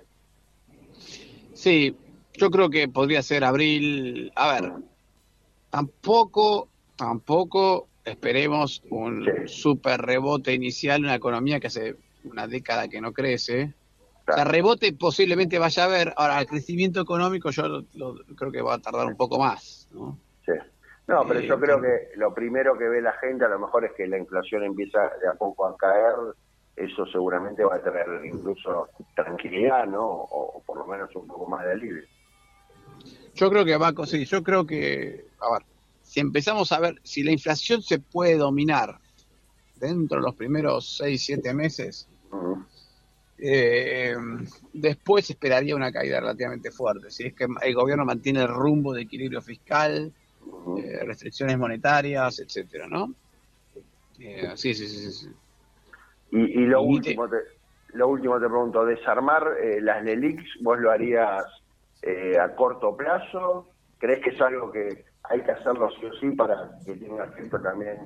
[1.53, 1.95] Sí,
[2.33, 4.31] yo creo que podría ser abril.
[4.35, 4.73] A ver,
[5.69, 13.13] tampoco, tampoco esperemos un super rebote inicial, una economía que hace una década que no
[13.13, 13.73] crece.
[14.27, 16.13] La rebote posiblemente vaya a haber.
[16.15, 17.83] Ahora, el crecimiento económico yo
[18.35, 20.17] creo que va a tardar un poco más, ¿no?
[20.45, 20.53] Sí.
[21.07, 23.83] No, pero yo eh, creo que lo primero que ve la gente a lo mejor
[23.83, 26.15] es que la inflación empieza de a poco a caer.
[26.75, 30.05] Eso seguramente va a tener incluso tranquilidad, ¿no?
[30.05, 32.03] O, por lo menos un poco más de alivio.
[33.35, 34.27] Yo creo que va a conseguir.
[34.27, 35.25] Yo creo que.
[35.39, 35.63] A ver,
[36.01, 38.97] si empezamos a ver, si la inflación se puede dominar
[39.75, 42.07] dentro de los primeros 6, 7 meses,
[43.37, 44.15] eh,
[44.73, 47.09] después esperaría una caída relativamente fuerte.
[47.09, 50.11] Si es que el gobierno mantiene el rumbo de equilibrio fiscal,
[50.77, 53.13] eh, restricciones monetarias, etcétera, ¿no?
[54.19, 55.29] Eh, sí, sí, sí, sí.
[56.31, 57.37] Y, lo, último te,
[57.93, 61.43] lo último te pregunto, desarmar las LELIX, ¿vos lo harías
[62.39, 63.69] a corto plazo?
[63.99, 67.59] ¿Crees que es algo que hay que hacerlo sí o sí para que tenga efecto
[67.61, 67.97] también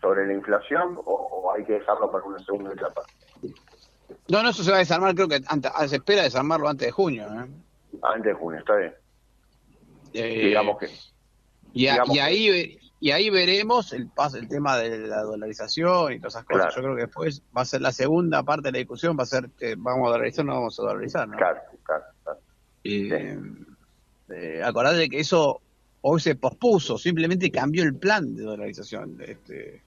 [0.00, 3.02] sobre la inflación o, hay que dejarlo para una segunda etapa?
[4.28, 6.92] No, no, eso se va a desarmar, creo que antes, se espera desarmarlo antes de
[6.92, 7.26] junio.
[7.26, 7.46] ¿eh?
[8.02, 8.94] Antes de junio, está bien.
[10.14, 10.88] Eh, digamos que.
[11.74, 16.74] Y, ahí y ahí veremos el el tema de la dolarización y todas esas cosas.
[16.74, 19.26] Yo creo que después va a ser la segunda parte de la discusión, va a
[19.26, 21.28] ser que vamos a dolarizar o no vamos a dolarizar.
[21.28, 21.36] ¿no?
[21.36, 22.40] Claro, claro, claro.
[22.82, 25.60] Y, eh, acordate de que eso
[26.00, 29.16] hoy se pospuso, simplemente cambió el plan de dolarización.
[29.20, 29.82] Este,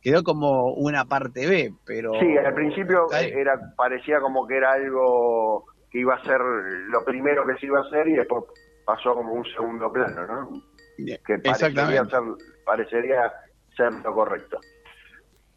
[0.00, 2.12] quedó como una parte B, pero...
[2.20, 7.44] Sí, al principio era parecía como que era algo que iba a ser lo primero
[7.46, 8.44] que se iba a hacer y después
[8.84, 10.50] pasó como un segundo plano, ¿no?
[10.96, 12.20] Que parecería ser,
[12.64, 13.32] parecería
[13.76, 14.58] ser lo correcto.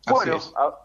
[0.10, 0.38] bueno,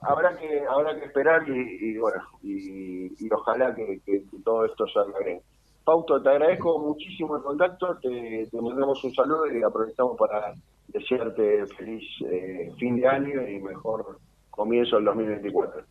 [0.02, 5.40] habrá que habrá que esperar y, bueno y, ojalá que, que, todo esto salga bien.
[5.84, 10.52] Pauto, te agradezco muchísimo el contacto, te, mandamos un saludo y aprovechamos para
[10.88, 14.18] desearte feliz eh, fin de año y mejor
[14.50, 15.84] comienzo del 2024.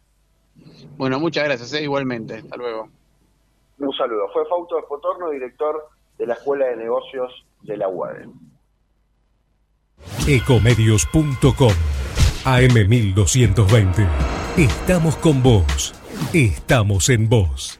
[0.97, 2.36] Bueno, muchas gracias, eh, igualmente.
[2.36, 2.89] Hasta luego.
[3.79, 4.27] Un saludo.
[4.33, 8.27] Fue Fausto Espotorno, director de la Escuela de Negocios de la UADE.
[10.27, 11.73] Ecomedios.com
[12.43, 14.07] AM1220.
[14.57, 15.93] Estamos con vos.
[16.33, 17.79] Estamos en vos.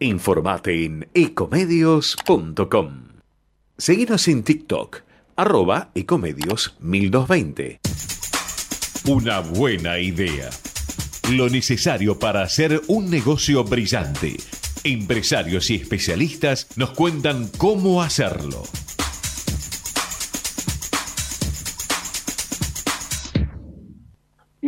[0.00, 2.90] Informate en ecomedios.com.
[3.78, 5.02] Seguinos en TikTok,
[5.36, 7.78] arroba ecomedios 1220.
[9.08, 10.50] Una buena idea.
[11.32, 14.36] Lo necesario para hacer un negocio brillante.
[14.82, 18.64] Empresarios y especialistas nos cuentan cómo hacerlo.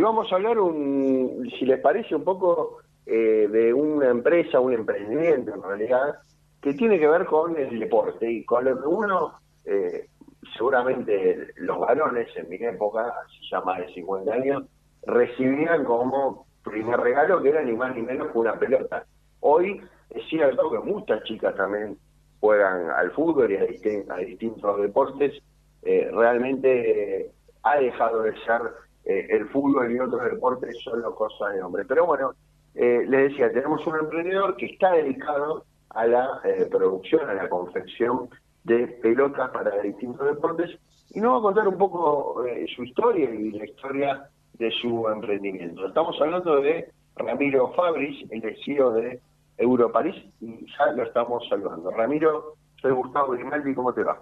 [0.06, 5.54] vamos a hablar, un, si les parece, un poco eh, de una empresa, un emprendimiento
[5.54, 6.16] en realidad,
[6.60, 10.08] que tiene que ver con el deporte y con lo que uno, eh,
[10.56, 13.14] seguramente los varones en mi época,
[13.50, 14.64] ya más de 50 años,
[15.06, 19.06] recibían como primer regalo que era ni más ni menos que una pelota.
[19.40, 21.96] Hoy es cierto que muchas chicas también
[22.40, 25.40] juegan al fútbol y a, distintos deportes.
[25.82, 27.30] Eh, realmente
[27.62, 28.62] ha dejado de ser
[29.04, 31.84] eh, el fútbol y otros deportes solo cosas de hombre.
[31.84, 32.34] Pero bueno,
[32.76, 37.48] eh, les decía, tenemos un emprendedor que está dedicado a la eh, producción, a la
[37.48, 38.28] confección
[38.64, 40.78] de pelotas para distintos deportes
[41.10, 45.86] y nos va a contar un poco su historia y la historia de su emprendimiento.
[45.86, 49.20] Estamos hablando de Ramiro Fabris, el CEO de
[49.58, 51.90] Europarís, y ya lo estamos saludando.
[51.90, 54.18] Ramiro, soy Gustavo Grimaldi, ¿cómo te va?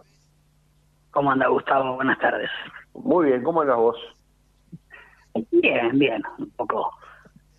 [1.11, 1.97] ¿Cómo anda Gustavo?
[1.97, 2.51] Buenas tardes.
[2.95, 3.97] Muy bien, ¿cómo andas vos?
[5.51, 6.91] Bien, bien, un poco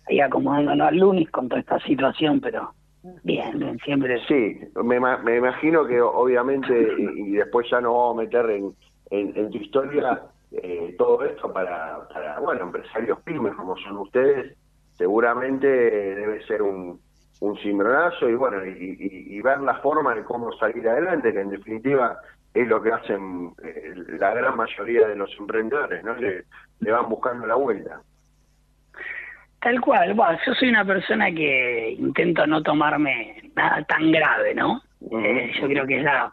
[0.08, 2.72] ahí acomodándonos al lunes con toda esta situación, pero
[3.22, 4.20] bien, siempre.
[4.26, 8.74] Sí, me, me imagino que obviamente, y, después ya nos vamos a meter en,
[9.10, 14.56] en, tu historia, eh, todo esto para, para, bueno, empresarios pymes como son ustedes,
[14.94, 17.00] seguramente debe ser un,
[17.40, 22.18] un cimbronazo y bueno, y, ver la forma de cómo salir adelante, que en definitiva
[22.54, 26.14] es lo que hacen eh, la gran mayoría de los emprendedores, ¿no?
[26.16, 26.44] Le,
[26.80, 28.00] van buscando la vuelta.
[29.66, 34.80] Tal cual, bueno, yo soy una persona que intento no tomarme nada tan grave, ¿no?
[35.10, 36.32] Eh, yo creo que ya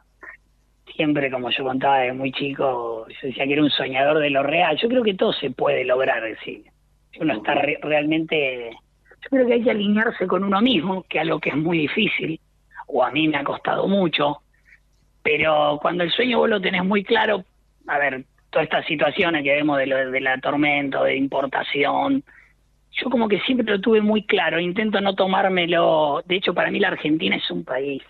[0.96, 4.44] siempre, como yo contaba de muy chico, yo decía que era un soñador de lo
[4.44, 4.78] real.
[4.78, 6.62] Yo creo que todo se puede lograr, decir.
[7.12, 8.70] Si uno está realmente...
[9.24, 11.80] Yo creo que hay que alinearse con uno mismo, que es algo que es muy
[11.80, 12.40] difícil,
[12.86, 14.44] o a mí me ha costado mucho,
[15.24, 17.44] pero cuando el sueño vos lo tenés muy claro,
[17.88, 22.24] a ver, todas estas situaciones que vemos de lo, de la tormenta, de importación,
[22.94, 26.80] yo como que siempre lo tuve muy claro, intento no tomármelo, de hecho para mí
[26.80, 28.04] la Argentina es un país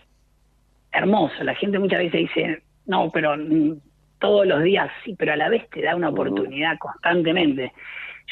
[0.91, 3.79] hermoso, la gente muchas veces dice, no, pero mm,
[4.19, 7.71] todos los días sí, pero a la vez te da una oportunidad constantemente.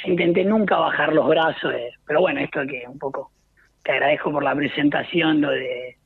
[0.04, 3.32] Yo intenté nunca bajar los brazos, eh, pero bueno, esto que un poco
[3.84, 5.98] te agradezco por la presentación, lo de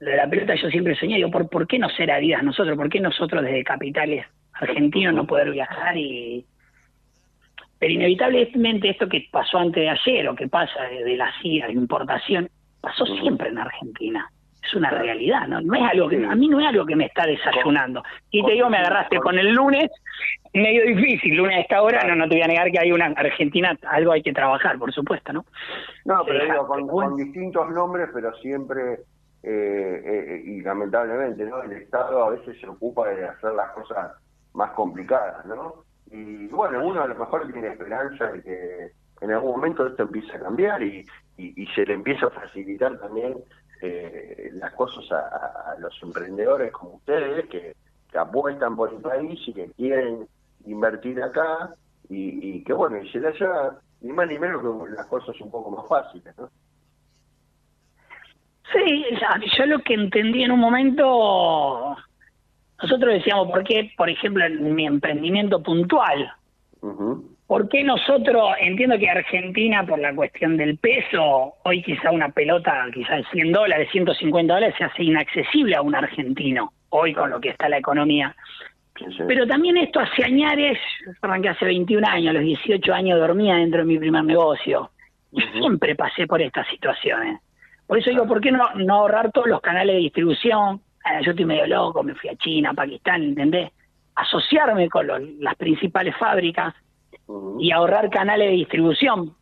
[0.00, 2.76] de la pelota yo siempre soñé, digo, ¿por, ¿por qué no ser Adidas nosotros?
[2.76, 5.96] ¿Por qué nosotros desde capitales argentinos no poder viajar?
[5.96, 6.44] y
[7.78, 11.72] Pero inevitablemente esto que pasó antes de ayer o que pasa de, la CIA, de
[11.72, 12.48] importación,
[12.80, 14.30] pasó siempre en Argentina.
[14.62, 15.60] Es una realidad, ¿no?
[15.60, 18.02] No es algo que, a mí no es algo que me está desayunando.
[18.30, 19.90] Y te digo, me agarraste con el lunes,
[20.52, 23.06] medio difícil, lunes a esta hora, no, no te voy a negar que hay una
[23.06, 25.46] Argentina, algo hay que trabajar, por supuesto, ¿no?
[26.04, 28.98] No, pero digo, con distintos nombres, pero siempre
[29.42, 34.12] eh, eh, y lamentablemente no el Estado a veces se ocupa de hacer las cosas
[34.52, 39.52] más complicadas no y bueno uno a lo mejor tiene esperanza de que en algún
[39.52, 41.04] momento esto empiece a cambiar y,
[41.36, 43.36] y, se le empieza a facilitar también
[43.82, 47.74] eh, las cosas a, los emprendedores como ustedes que,
[48.16, 50.26] apuestan por el país y que quieren
[50.64, 51.74] invertir acá
[52.08, 55.38] y, y que bueno y se le haya ni más ni menos que las cosas
[55.40, 56.48] un poco más fáciles ¿no?
[58.72, 59.04] Sí,
[59.56, 61.96] yo lo que entendí en un momento,
[62.82, 66.32] nosotros decíamos, ¿por qué, por ejemplo, en mi emprendimiento puntual?
[67.46, 72.86] ¿Por qué nosotros, entiendo que Argentina, por la cuestión del peso, hoy quizá una pelota,
[72.92, 77.40] quizá de 100 dólares, 150 dólares, se hace inaccesible a un argentino, hoy con lo
[77.40, 78.36] que está la economía.
[79.26, 80.78] Pero también esto hace añares,
[81.22, 84.90] arranqué hace 21 años, a los 18 años dormía dentro de mi primer negocio.
[85.32, 87.40] Y siempre pasé por estas situaciones.
[87.86, 90.82] Por eso digo, ¿por qué no, no ahorrar todos los canales de distribución?
[91.22, 93.70] Yo estoy medio loco, me fui a China, a Pakistán, ¿entendés?
[94.14, 95.06] Asociarme con
[95.40, 96.74] las principales fábricas
[97.58, 99.34] y ahorrar canales de distribución.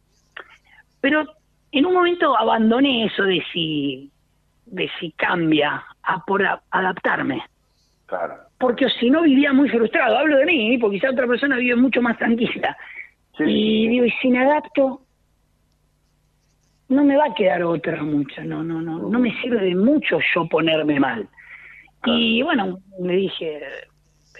[1.00, 1.24] Pero
[1.72, 4.10] en un momento abandoné eso de si,
[4.66, 7.42] de si cambia a por adaptarme.
[8.06, 8.34] Claro.
[8.58, 10.18] Porque si no vivía muy frustrado.
[10.18, 12.76] Hablo de mí, porque quizá otra persona vive mucho más tranquila.
[13.38, 15.02] Y digo, y si me adapto,
[16.88, 20.18] no me va a quedar otra mucha, no, no, no, no me sirve de mucho
[20.34, 21.28] yo ponerme mal.
[22.06, 23.60] Y bueno, me dije,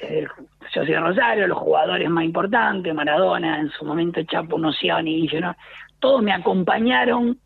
[0.02, 0.26] eh,
[0.74, 5.54] yo soy Rosario, los jugadores más importantes, Maradona, en su momento Chapo, Nociani, y ¿no?
[5.98, 7.38] todos me acompañaron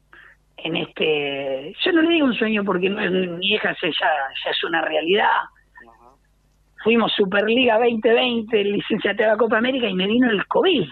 [0.57, 4.51] en este, yo no le digo un sueño porque no es mi hija, ya, ya
[4.51, 5.41] es una realidad.
[6.83, 10.89] Fuimos Superliga 2020, licenciatura de la Copa América y me vino el COVID.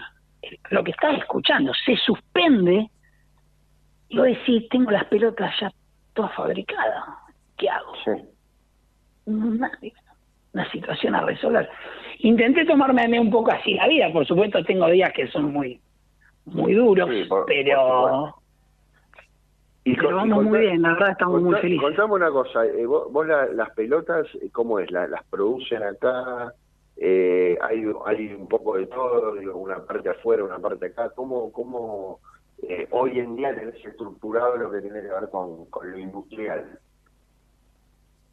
[0.71, 2.89] Lo que estás escuchando, se suspende
[4.09, 5.71] y vos decís, tengo las pelotas ya
[6.13, 7.03] todas fabricadas,
[7.57, 7.93] ¿qué hago?
[8.03, 8.11] Sí.
[9.29, 9.71] Una,
[10.53, 11.69] una situación a resolver.
[12.19, 15.79] Intenté tomarme un poco así la vida, por supuesto tengo días que son muy
[16.45, 17.07] muy duros,
[17.45, 18.35] pero...
[19.83, 21.83] y pero vamos muy bien, la verdad estamos muy felices.
[21.83, 24.89] Contame una cosa, eh, vos, vos las pelotas, eh, ¿cómo es?
[24.89, 26.53] ¿La, ¿Las producen acá?
[26.97, 31.11] Eh, hay, hay un poco de todo, digo, una parte afuera, una parte acá.
[31.11, 32.19] ¿Cómo, cómo
[32.67, 36.79] eh, hoy en día tenés estructurado lo que tiene que ver con, con lo industrial?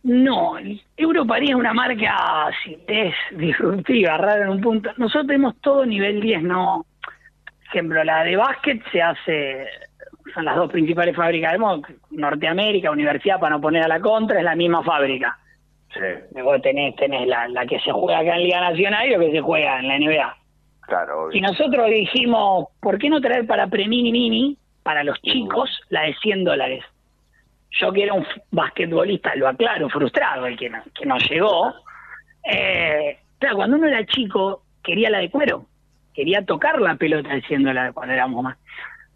[0.07, 0.53] No,
[0.97, 4.91] Europaría es una marca si es disruptiva, rara en un punto.
[4.99, 6.87] Nosotros tenemos todo nivel 10, no.
[7.03, 9.67] Por ejemplo, la de básquet se hace,
[10.33, 14.39] son las dos principales fábricas del mundo, Norteamérica, Universidad, para no poner a la contra,
[14.39, 15.37] es la misma fábrica.
[15.93, 16.23] Sí.
[16.35, 19.33] Luego tenés, tenés la, la que se juega acá en Liga Nacional y lo que
[19.33, 20.37] se juega en la NBA.
[20.83, 21.33] Claro.
[21.33, 26.15] Y nosotros dijimos, ¿por qué no traer para Premini Mini, para los chicos, la de
[26.15, 26.85] 100 dólares?
[27.71, 31.75] Yo que era un basquetbolista, lo aclaro, frustrado, el que no, que no llegó,
[32.43, 35.67] eh, claro, cuando uno era chico quería la de cuero,
[36.15, 38.57] quería tocar la pelota diciéndola cuando éramos más.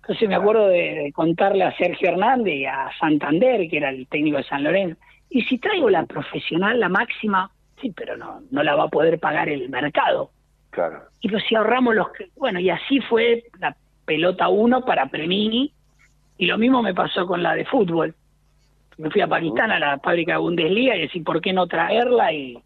[0.03, 4.39] Entonces me acuerdo de, contarle a Sergio Hernández y a Santander, que era el técnico
[4.39, 8.75] de San Lorenzo, y si traigo la profesional, la máxima, sí, pero no, no la
[8.75, 10.31] va a poder pagar el mercado.
[10.71, 11.03] Claro.
[11.21, 15.73] Y pues si ahorramos los que, bueno, y así fue la pelota 1 para Premini,
[16.37, 18.15] y lo mismo me pasó con la de fútbol
[19.01, 22.33] me fui a Pakistán a la fábrica de Bundesliga y decir, ¿por qué no traerla?
[22.33, 22.59] Y,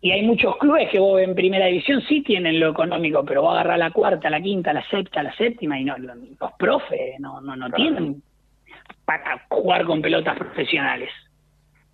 [0.00, 3.54] y hay muchos clubes que vos en primera división sí tienen lo económico, pero a
[3.54, 6.16] agarrar la cuarta, la quinta, la sexta, la séptima y no los,
[6.58, 8.22] profes no no no tienen
[9.04, 11.10] para jugar con pelotas profesionales.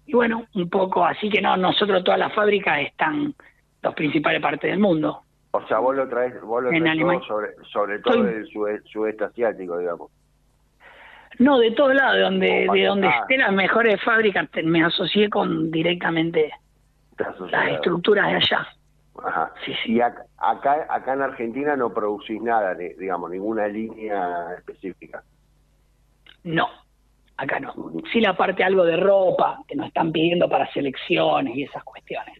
[0.07, 3.35] Y bueno, un poco así que no, nosotros todas las fábricas están
[3.83, 5.23] los principales partes del mundo.
[5.53, 8.47] O sea, vos lo traes, vos lo traes sobre, sobre todo del
[8.87, 10.11] sudeste asiático, digamos.
[11.41, 15.71] No, de todos lados, de donde, de donde estén las mejores fábricas, me asocié con
[15.71, 16.51] directamente
[17.51, 18.69] las estructuras de allá.
[19.25, 19.51] Ajá.
[19.65, 19.95] Sí, sí.
[19.95, 25.23] Y acá, acá en Argentina no producís nada, digamos, ninguna línea específica.
[26.45, 26.69] No,
[27.39, 27.73] acá no.
[28.13, 32.39] Sí la parte algo de ropa, que nos están pidiendo para selecciones y esas cuestiones.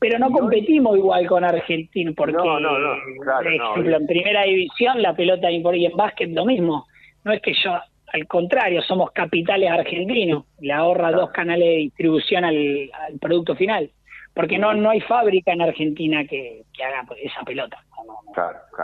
[0.00, 5.00] Pero no competimos igual con Argentina, porque, no, no, no, por ejemplo, en primera división
[5.00, 6.88] la pelota y en básquet lo mismo
[7.24, 7.72] no es que yo,
[8.12, 13.90] al contrario, somos capitales argentinos, le ahorra dos canales de distribución al, producto final,
[14.34, 17.78] porque no no hay fábrica en Argentina que, haga esa pelota.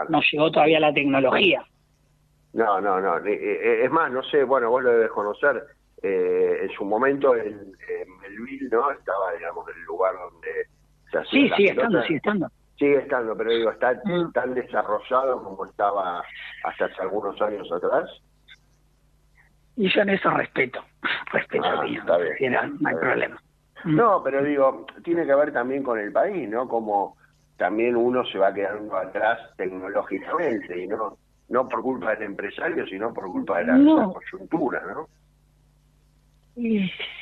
[0.08, 1.62] No, llegó todavía la tecnología.
[2.52, 3.18] No, no, no.
[3.18, 5.62] Eh, eh, es más, no sé, bueno, vos lo debes conocer.
[6.02, 7.72] Eh, en su momento el,
[8.20, 8.90] Melville, ¿no?
[8.90, 10.48] Estaba, digamos, en el lugar donde
[11.10, 12.48] se hacía Sí, sigue estando, sigue estando.
[12.78, 14.32] Sigue estando, pero digo, está mm.
[14.32, 16.22] tan desarrollado como estaba
[16.62, 18.08] hasta hace algunos años atrás.
[19.78, 20.84] Y yo en eso respeto,
[21.32, 21.86] respeto ah,
[22.80, 23.40] no hay problema.
[23.84, 23.96] Mm.
[23.96, 26.68] No, pero digo, tiene que ver también con el país, ¿no?
[26.68, 27.16] Como
[27.56, 31.16] también uno se va quedando atrás tecnológicamente y no
[31.48, 35.08] no por culpa del empresario, sino por culpa de la, coyuntura, ¿no?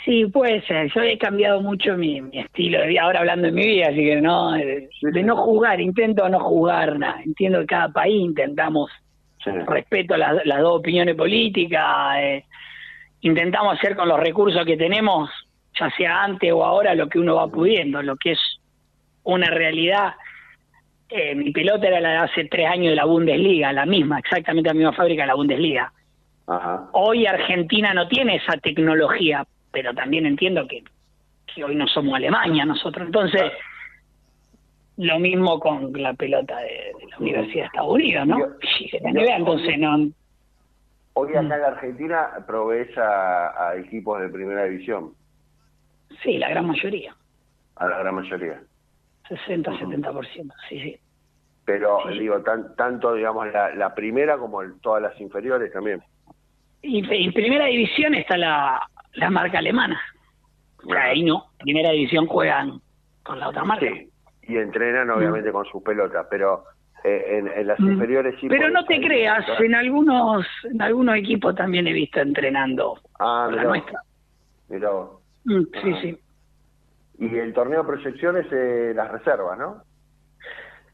[0.05, 0.91] Sí, puede ser.
[0.95, 4.21] Yo he cambiado mucho mi, estilo de vida, ahora hablando de mi vida, así que
[4.21, 4.89] no, de,
[5.23, 7.23] no jugar, intento no jugar nada.
[7.23, 8.91] Entiendo que cada país intentamos
[9.67, 12.45] respeto las, las dos opiniones políticas, eh,
[13.21, 15.31] intentamos hacer con los recursos que tenemos,
[15.79, 18.41] ya sea antes o ahora, lo que uno va pudiendo, lo que es
[19.25, 20.15] una realidad.
[21.09, 24.69] Eh, mi pelota era la de hace tres años de la Bundesliga, la misma, exactamente
[24.69, 25.93] la misma fábrica de la Bundesliga.
[26.93, 30.85] Hoy Argentina no tiene esa tecnología, pero también entiendo que,
[31.53, 33.07] que hoy no somos Alemania nosotros.
[33.07, 33.53] Entonces,
[34.97, 38.39] lo mismo con la pelota de, la Universidad de Estados Unidos, ¿no?
[39.03, 40.11] entonces no...
[41.19, 45.13] Hoy acá en Argentina provees a, equipos de primera división.
[46.23, 47.17] Sí, la gran mayoría.
[47.77, 48.61] A la gran mayoría.
[49.29, 50.97] 60, 70%, sí, sí.
[51.65, 52.43] Pero digo,
[52.77, 56.03] tanto digamos la, primera como todas las inferiores también.
[56.83, 59.99] Y en primera división está la, la marca alemana.
[60.97, 62.81] ahí no, primera división juegan
[63.23, 63.87] con la otra marca
[64.49, 66.65] y entrenan obviamente con sus pelotas, pero
[67.05, 67.93] eh, en, las mm.
[67.93, 68.49] inferiores sí.
[68.49, 73.65] Pero no te creas, en algunos en algunos equipos también he visto entrenando ah, la
[73.65, 74.01] nuestra.
[74.69, 74.91] Mirá
[75.45, 75.99] mm, sí, ah.
[76.03, 76.19] sí.
[77.19, 79.83] Y el torneo de proyecciones, eh, las reservas, ¿no?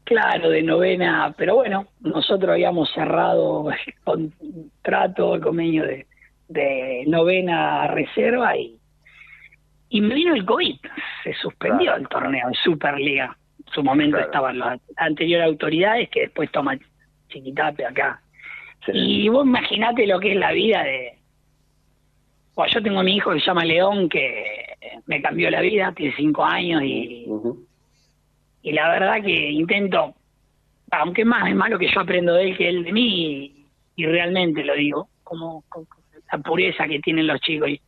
[0.05, 6.07] Claro, de novena, pero bueno, nosotros habíamos cerrado el contrato, el convenio de,
[6.47, 8.77] de novena reserva y,
[9.89, 10.77] y me vino el COVID,
[11.23, 13.37] se suspendió el torneo de Superliga
[13.73, 16.79] su momento estaban las anteriores autoridades que después toman
[17.29, 18.21] Chiquitape acá.
[18.87, 21.17] Y vos imaginate lo que es la vida de...
[22.55, 24.75] Bueno, yo tengo a mi hijo que se llama León, que
[25.07, 27.25] me cambió la vida, tiene cinco años y,
[28.61, 30.13] y la verdad que intento
[30.99, 33.65] aunque más es más lo que yo aprendo de él que él de mí,
[33.95, 35.63] y, realmente lo digo, como,
[36.31, 37.69] la pureza que tienen los chicos.
[37.69, 37.81] Y,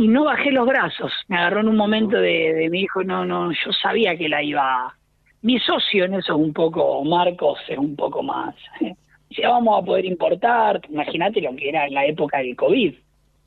[0.00, 3.26] y no bajé los brazos, me agarró en un momento de, de mi hijo, no,
[3.26, 4.94] no, yo sabía que la iba...
[5.42, 8.54] Mi socio en eso es un poco, Marcos es un poco más...
[8.80, 8.94] ¿eh?
[9.30, 12.94] ya vamos a poder importar, imagínate lo que era en la época del COVID,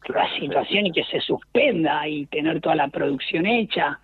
[0.10, 4.00] la situación y que se suspenda y tener toda la producción hecha.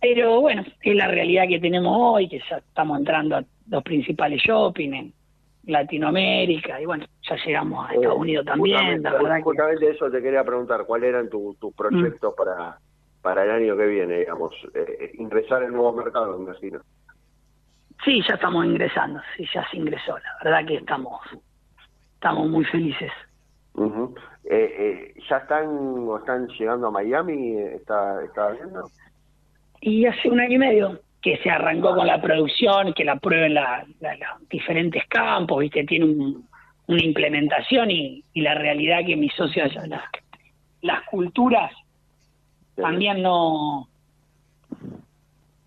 [0.00, 4.42] Pero bueno, es la realidad que tenemos hoy, que ya estamos entrando a los principales
[4.42, 5.12] shopping
[5.64, 9.02] Latinoamérica y bueno, ya llegamos a Estados Unidos también.
[9.42, 12.78] Justamente, eso te quería preguntar, ¿cuáles eran tus proyectos para,
[13.20, 14.54] para el año que viene, digamos?
[14.74, 16.80] Eh, ingresar en nuevo mercado, me imagino.
[18.04, 21.20] Sí, ya estamos ingresando, sí, ya se ingresó, la verdad que estamos,
[22.14, 23.12] estamos muy felices.
[24.44, 27.58] eh, eh, ¿Ya están o están llegando a Miami?
[27.58, 28.84] ¿Está, está viendo?
[29.80, 33.54] Y hace un año y medio que se arrancó con la producción, que la prueben
[33.54, 35.84] la, los diferentes campos, ¿viste?
[35.84, 36.04] Tiene
[36.86, 40.02] una implementación y, y, la realidad que mis socios, las,
[40.82, 41.72] las culturas
[42.74, 43.88] también no...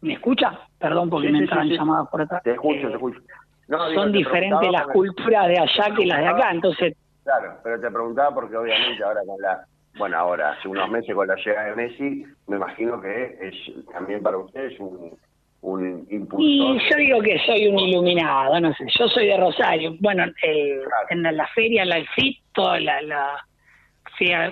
[0.01, 0.59] ¿Me escucha?
[0.77, 2.41] Perdón porque me entran llamadas por acá.
[2.43, 3.21] Te escucho, te escucho.
[3.67, 6.97] son diferentes las culturas de allá que las de acá, entonces...
[7.23, 9.65] Claro, pero te preguntaba porque obviamente ahora con la...
[9.97, 14.21] Bueno, ahora, hace unos meses con la llegada de Messi, me imagino que es también
[14.21, 15.17] para ustedes un,
[15.65, 16.41] un impulsor.
[16.41, 19.95] Y yo digo que soy un iluminado, no sé, yo soy de Rosario.
[19.99, 23.45] Bueno, eh, en la feria, la FIT, toda la, la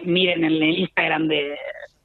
[0.03, 1.55] miren en el Instagram de,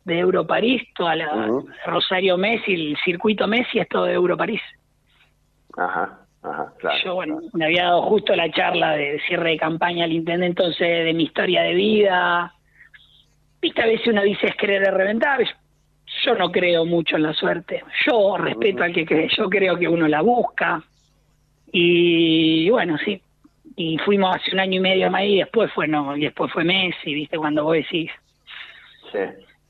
[0.04, 4.62] de Europarís, toda la Rosario Messi, el circuito Messi es todo de Europarís.
[5.76, 6.98] Ajá, ajá, claro.
[7.04, 11.04] Yo, bueno, me había dado justo la charla de cierre de campaña al intendente, entonces
[11.04, 12.52] de mi historia de vida.
[13.60, 15.40] Viste, a veces uno dice es querer reventar.
[16.28, 17.82] Yo no creo mucho en la suerte.
[18.06, 19.28] Yo respeto al que cree.
[19.34, 20.82] Yo creo que uno la busca.
[21.72, 23.20] Y bueno, sí.
[23.76, 26.64] Y fuimos hace un año y medio a y después fue no, y después fue
[26.64, 28.10] Messi, viste, cuando vos decís.
[29.12, 29.18] Sí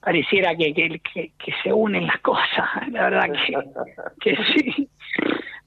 [0.00, 3.56] pareciera que, que, que, se unen las cosas, la verdad que,
[4.36, 4.88] que sí.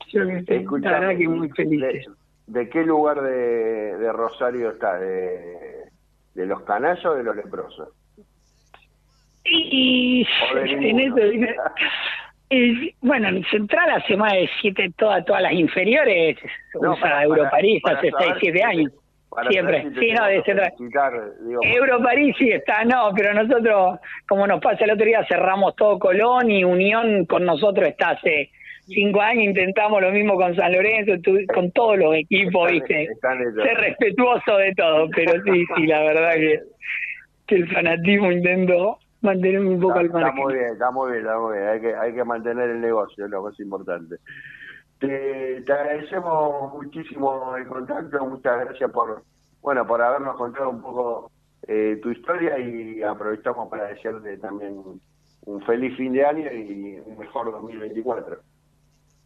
[0.07, 2.07] Yo la verdad que muy feliz.
[2.47, 4.97] De, qué lugar de, de Rosario está?
[4.99, 5.89] ¿De,
[6.33, 7.89] ¿De los canallos o de los leprosos?
[9.43, 10.27] Y,
[10.65, 16.37] en eso, bueno, en Central hace más de siete, todas, todas las inferiores,
[16.81, 18.91] no, usa Europarís hace seis, siete años.
[19.49, 20.43] Siempre, sí, no, de
[21.61, 26.51] Europarís sí está, no, pero nosotros, como nos pasa el otro día, cerramos todo Colón
[26.51, 28.49] y Unión con nosotros está hace
[28.87, 31.13] cinco años, intentamos lo mismo con San Lorenzo,
[31.53, 33.07] con todos los equipos, ¿viste?
[33.21, 36.59] Ser respetuoso de todo, pero sí, sí, la verdad que,
[37.47, 40.30] que el fanatismo intento mantenerme un poco al margen.
[40.30, 42.82] Está muy bien, está muy bien, está muy bien, hay que, hay que mantener el
[42.82, 44.17] negocio, es lo más importante.
[44.99, 49.24] Te, agradecemos muchísimo el contacto, muchas gracias por
[49.61, 51.32] bueno por habernos contado un poco
[51.67, 54.82] eh, tu historia y aprovechamos para desearte también
[55.45, 58.38] un feliz fin de año y un mejor 2024.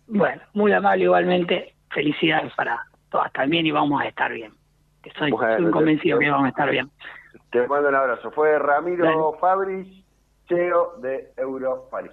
[0.08, 4.54] Bueno, muy amable igualmente, felicidades para todas también y vamos a estar bien.
[5.04, 5.32] Estoy,
[5.72, 6.90] convencido que vamos a estar bien.
[7.52, 8.32] Te mando un abrazo.
[8.32, 9.88] Fue Ramiro Fabris,
[10.48, 12.12] CEO de Euro París.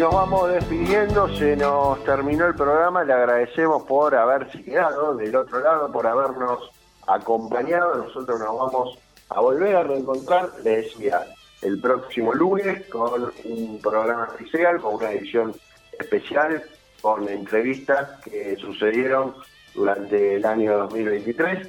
[0.00, 5.60] nos vamos despidiendo, se nos terminó el programa, le agradecemos por haberse quedado del otro
[5.60, 6.70] lado, por habernos
[7.14, 8.98] acompañado, nosotros nos vamos
[9.28, 11.26] a volver a reencontrar, le decía,
[11.62, 15.54] el próximo lunes con un programa especial, con una edición
[15.98, 16.62] especial,
[17.00, 19.34] con entrevistas que sucedieron
[19.74, 21.68] durante el año 2023,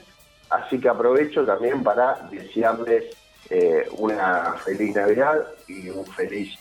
[0.49, 3.15] así que aprovecho también para desearles
[3.49, 6.57] eh, una feliz Navidad y un feliz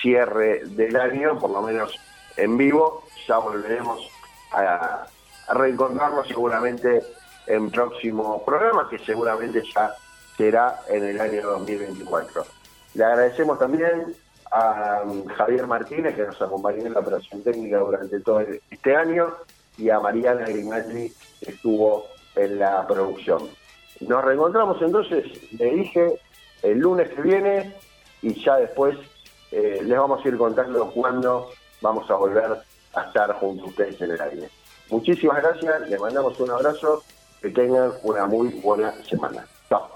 [0.00, 1.94] cierre del año, por lo menos
[2.36, 3.04] en vivo.
[3.28, 4.08] Ya volveremos
[4.52, 5.06] a,
[5.52, 7.02] reencontrarnos seguramente
[7.50, 9.94] en próximos programas, que seguramente ya
[10.36, 12.44] será en el año 2024.
[12.94, 14.14] Le agradecemos también
[14.52, 19.28] a um, Javier Martínez, que nos acompañó en la operación técnica durante todo este año,
[19.76, 23.48] y a Mariana Grimaldi, que estuvo en la producción.
[24.00, 26.20] Nos reencontramos entonces, le dije,
[26.62, 27.74] el lunes que viene
[28.22, 28.96] y ya después
[29.50, 32.62] eh, les vamos a ir contando cuándo vamos a volver
[32.94, 34.48] a estar junto a ustedes en el aire.
[34.90, 37.02] Muchísimas gracias, les mandamos un abrazo,
[37.40, 39.46] que tengan una muy buena semana.
[39.68, 39.88] Chao.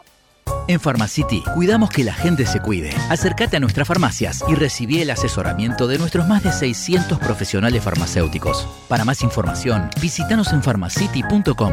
[0.66, 2.90] En Pharmacity cuidamos que la gente se cuide.
[3.10, 8.66] Acércate a nuestras farmacias y recibí el asesoramiento de nuestros más de 600 profesionales farmacéuticos.
[8.88, 11.72] Para más información, visítanos en pharmacity.com.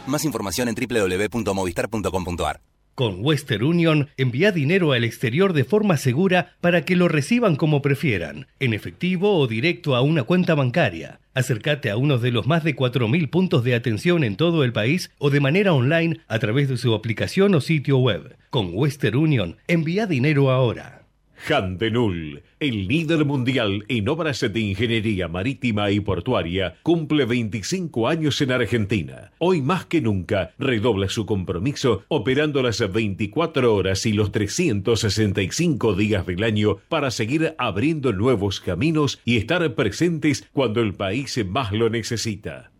[0.08, 2.62] Más información en www.movistar.com.ar.
[2.96, 7.82] Con Western Union, envía dinero al exterior de forma segura para que lo reciban como
[7.82, 11.20] prefieran, en efectivo o directo a una cuenta bancaria.
[11.34, 15.10] Acércate a uno de los más de 4.000 puntos de atención en todo el país
[15.18, 18.38] o de manera online a través de su aplicación o sitio web.
[18.52, 21.03] Con Western Union, envía dinero ahora.
[21.48, 28.52] Handenul, el líder mundial en obras de ingeniería marítima y portuaria, cumple 25 años en
[28.52, 29.32] Argentina.
[29.40, 36.26] Hoy más que nunca redobla su compromiso operando las 24 horas y los 365 días
[36.26, 41.90] del año para seguir abriendo nuevos caminos y estar presentes cuando el país más lo
[41.90, 42.73] necesita.